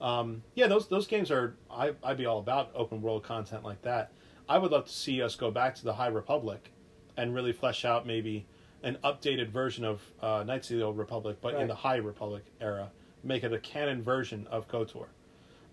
Um, 0.00 0.42
yeah, 0.54 0.66
those 0.66 0.86
those 0.88 1.06
games 1.06 1.30
are 1.30 1.56
I 1.70 1.94
I'd 2.04 2.16
be 2.18 2.26
all 2.26 2.38
about 2.40 2.70
open 2.74 3.00
world 3.02 3.22
content 3.24 3.64
like 3.64 3.82
that. 3.82 4.12
I 4.48 4.58
would 4.58 4.70
love 4.72 4.86
to 4.86 4.92
see 4.92 5.22
us 5.22 5.34
go 5.36 5.50
back 5.50 5.74
to 5.76 5.84
the 5.84 5.94
High 5.94 6.06
Republic 6.08 6.72
and 7.16 7.34
really 7.34 7.52
flesh 7.52 7.84
out 7.84 8.06
maybe 8.06 8.46
an 8.82 8.96
updated 9.04 9.50
version 9.50 9.84
of 9.84 10.00
uh, 10.22 10.44
Knights 10.46 10.70
of 10.70 10.78
the 10.78 10.84
Old 10.84 10.96
Republic, 10.98 11.38
but 11.40 11.54
in 11.54 11.66
the 11.66 11.74
High 11.74 11.96
Republic 11.96 12.44
era. 12.60 12.90
Make 13.24 13.42
it 13.42 13.52
a 13.52 13.58
canon 13.58 14.02
version 14.02 14.46
of 14.48 14.68
KOTOR. 14.68 15.06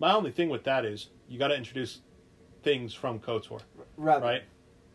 My 0.00 0.12
only 0.12 0.32
thing 0.32 0.48
with 0.48 0.64
that 0.64 0.84
is 0.84 1.10
you 1.28 1.38
got 1.38 1.48
to 1.48 1.54
introduce 1.56 2.00
things 2.66 2.92
from 2.92 3.20
KOTOR 3.20 3.60
Right. 3.96 4.20
right? 4.20 4.42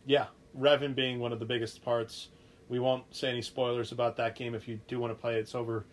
Yeah, 0.05 0.25
Revan 0.60 0.93
being 0.93 1.21
one 1.21 1.31
of 1.31 1.39
the 1.39 1.45
biggest 1.45 1.81
parts. 1.86 2.27
We 2.67 2.79
won't 2.79 3.03
say 3.15 3.29
any 3.29 3.41
spoilers 3.41 3.93
about 3.93 4.17
that 4.17 4.36
game 4.36 4.53
if 4.55 4.67
you 4.67 4.77
do 4.89 4.99
want 4.99 5.12
to 5.12 5.19
play 5.19 5.36
it. 5.36 5.39
It's 5.39 5.55
over. 5.55 5.86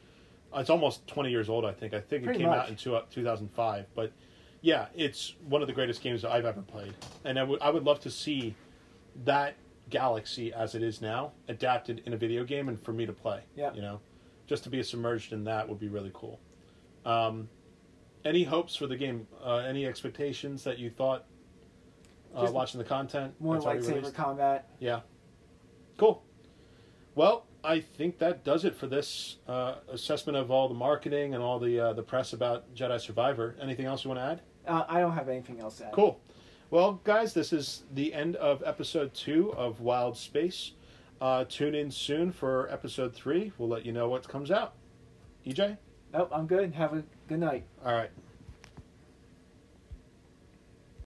It's 0.56 0.70
almost 0.70 1.06
twenty 1.06 1.30
years 1.30 1.48
old, 1.48 1.64
I 1.64 1.70
think. 1.72 1.94
I 1.94 2.00
think 2.00 2.24
Pretty 2.24 2.40
it 2.40 2.42
came 2.42 2.50
much. 2.50 2.58
out 2.64 2.68
in 2.68 2.74
two, 2.74 2.98
2005. 3.10 3.86
But 3.94 4.12
yeah, 4.60 4.86
it's 4.96 5.34
one 5.48 5.62
of 5.62 5.68
the 5.68 5.74
greatest 5.74 6.02
games 6.02 6.22
that 6.22 6.32
I've 6.32 6.46
ever 6.46 6.62
played, 6.62 6.94
and 7.24 7.38
I 7.38 7.44
would 7.44 7.62
I 7.62 7.70
would 7.70 7.84
love 7.84 8.00
to 8.00 8.10
see 8.10 8.56
that 9.24 9.54
galaxy 9.88 10.52
as 10.52 10.74
it 10.74 10.82
is 10.82 11.00
now 11.00 11.30
adapted 11.46 12.02
in 12.06 12.12
a 12.12 12.16
video 12.16 12.42
game 12.44 12.68
and 12.68 12.80
for 12.82 12.92
me 12.92 13.06
to 13.06 13.12
play. 13.12 13.42
Yeah. 13.56 13.72
you 13.72 13.82
know, 13.82 14.00
just 14.48 14.64
to 14.64 14.68
be 14.70 14.82
submerged 14.82 15.32
in 15.32 15.44
that 15.44 15.68
would 15.68 15.78
be 15.78 15.88
really 15.88 16.10
cool. 16.12 16.40
Um, 17.04 17.48
any 18.24 18.42
hopes 18.42 18.74
for 18.74 18.88
the 18.88 18.96
game? 18.96 19.28
Uh, 19.44 19.56
any 19.58 19.86
expectations 19.86 20.64
that 20.64 20.78
you 20.78 20.90
thought 20.90 21.24
uh, 22.34 22.48
watching 22.52 22.78
the 22.78 22.84
content? 22.84 23.34
More 23.40 23.54
that's 23.54 23.66
lightsaber 23.66 24.14
combat. 24.14 24.68
Yeah. 24.78 25.00
Cool. 25.96 26.22
Well, 27.14 27.46
I 27.64 27.80
think 27.80 28.18
that 28.18 28.44
does 28.44 28.64
it 28.64 28.76
for 28.76 28.86
this 28.86 29.38
uh, 29.48 29.76
assessment 29.90 30.38
of 30.38 30.50
all 30.50 30.68
the 30.68 30.74
marketing 30.74 31.34
and 31.34 31.42
all 31.42 31.58
the 31.58 31.80
uh, 31.80 31.92
the 31.92 32.02
press 32.02 32.32
about 32.32 32.72
Jedi 32.74 33.00
Survivor. 33.00 33.56
Anything 33.60 33.86
else 33.86 34.04
you 34.04 34.10
want 34.10 34.20
to 34.20 34.24
add? 34.24 34.40
Uh, 34.66 34.84
I 34.88 35.00
don't 35.00 35.12
have 35.12 35.28
anything 35.28 35.60
else 35.60 35.78
to 35.78 35.86
add. 35.86 35.92
Cool. 35.92 36.20
Well, 36.70 37.00
guys, 37.04 37.32
this 37.32 37.52
is 37.52 37.84
the 37.94 38.12
end 38.12 38.36
of 38.36 38.62
episode 38.64 39.14
two 39.14 39.52
of 39.54 39.80
Wild 39.80 40.16
Space. 40.16 40.72
Uh, 41.20 41.44
tune 41.48 41.74
in 41.74 41.90
soon 41.90 42.30
for 42.30 42.70
episode 42.70 43.14
three. 43.14 43.52
We'll 43.58 43.68
let 43.68 43.84
you 43.84 43.92
know 43.92 44.08
what 44.08 44.28
comes 44.28 44.50
out. 44.50 44.74
EJ? 45.46 45.78
Nope, 46.12 46.30
I'm 46.32 46.46
good. 46.46 46.72
Have 46.74 46.92
a 46.92 47.02
good 47.26 47.40
night. 47.40 47.64
All 47.84 47.92
right. 47.94 48.10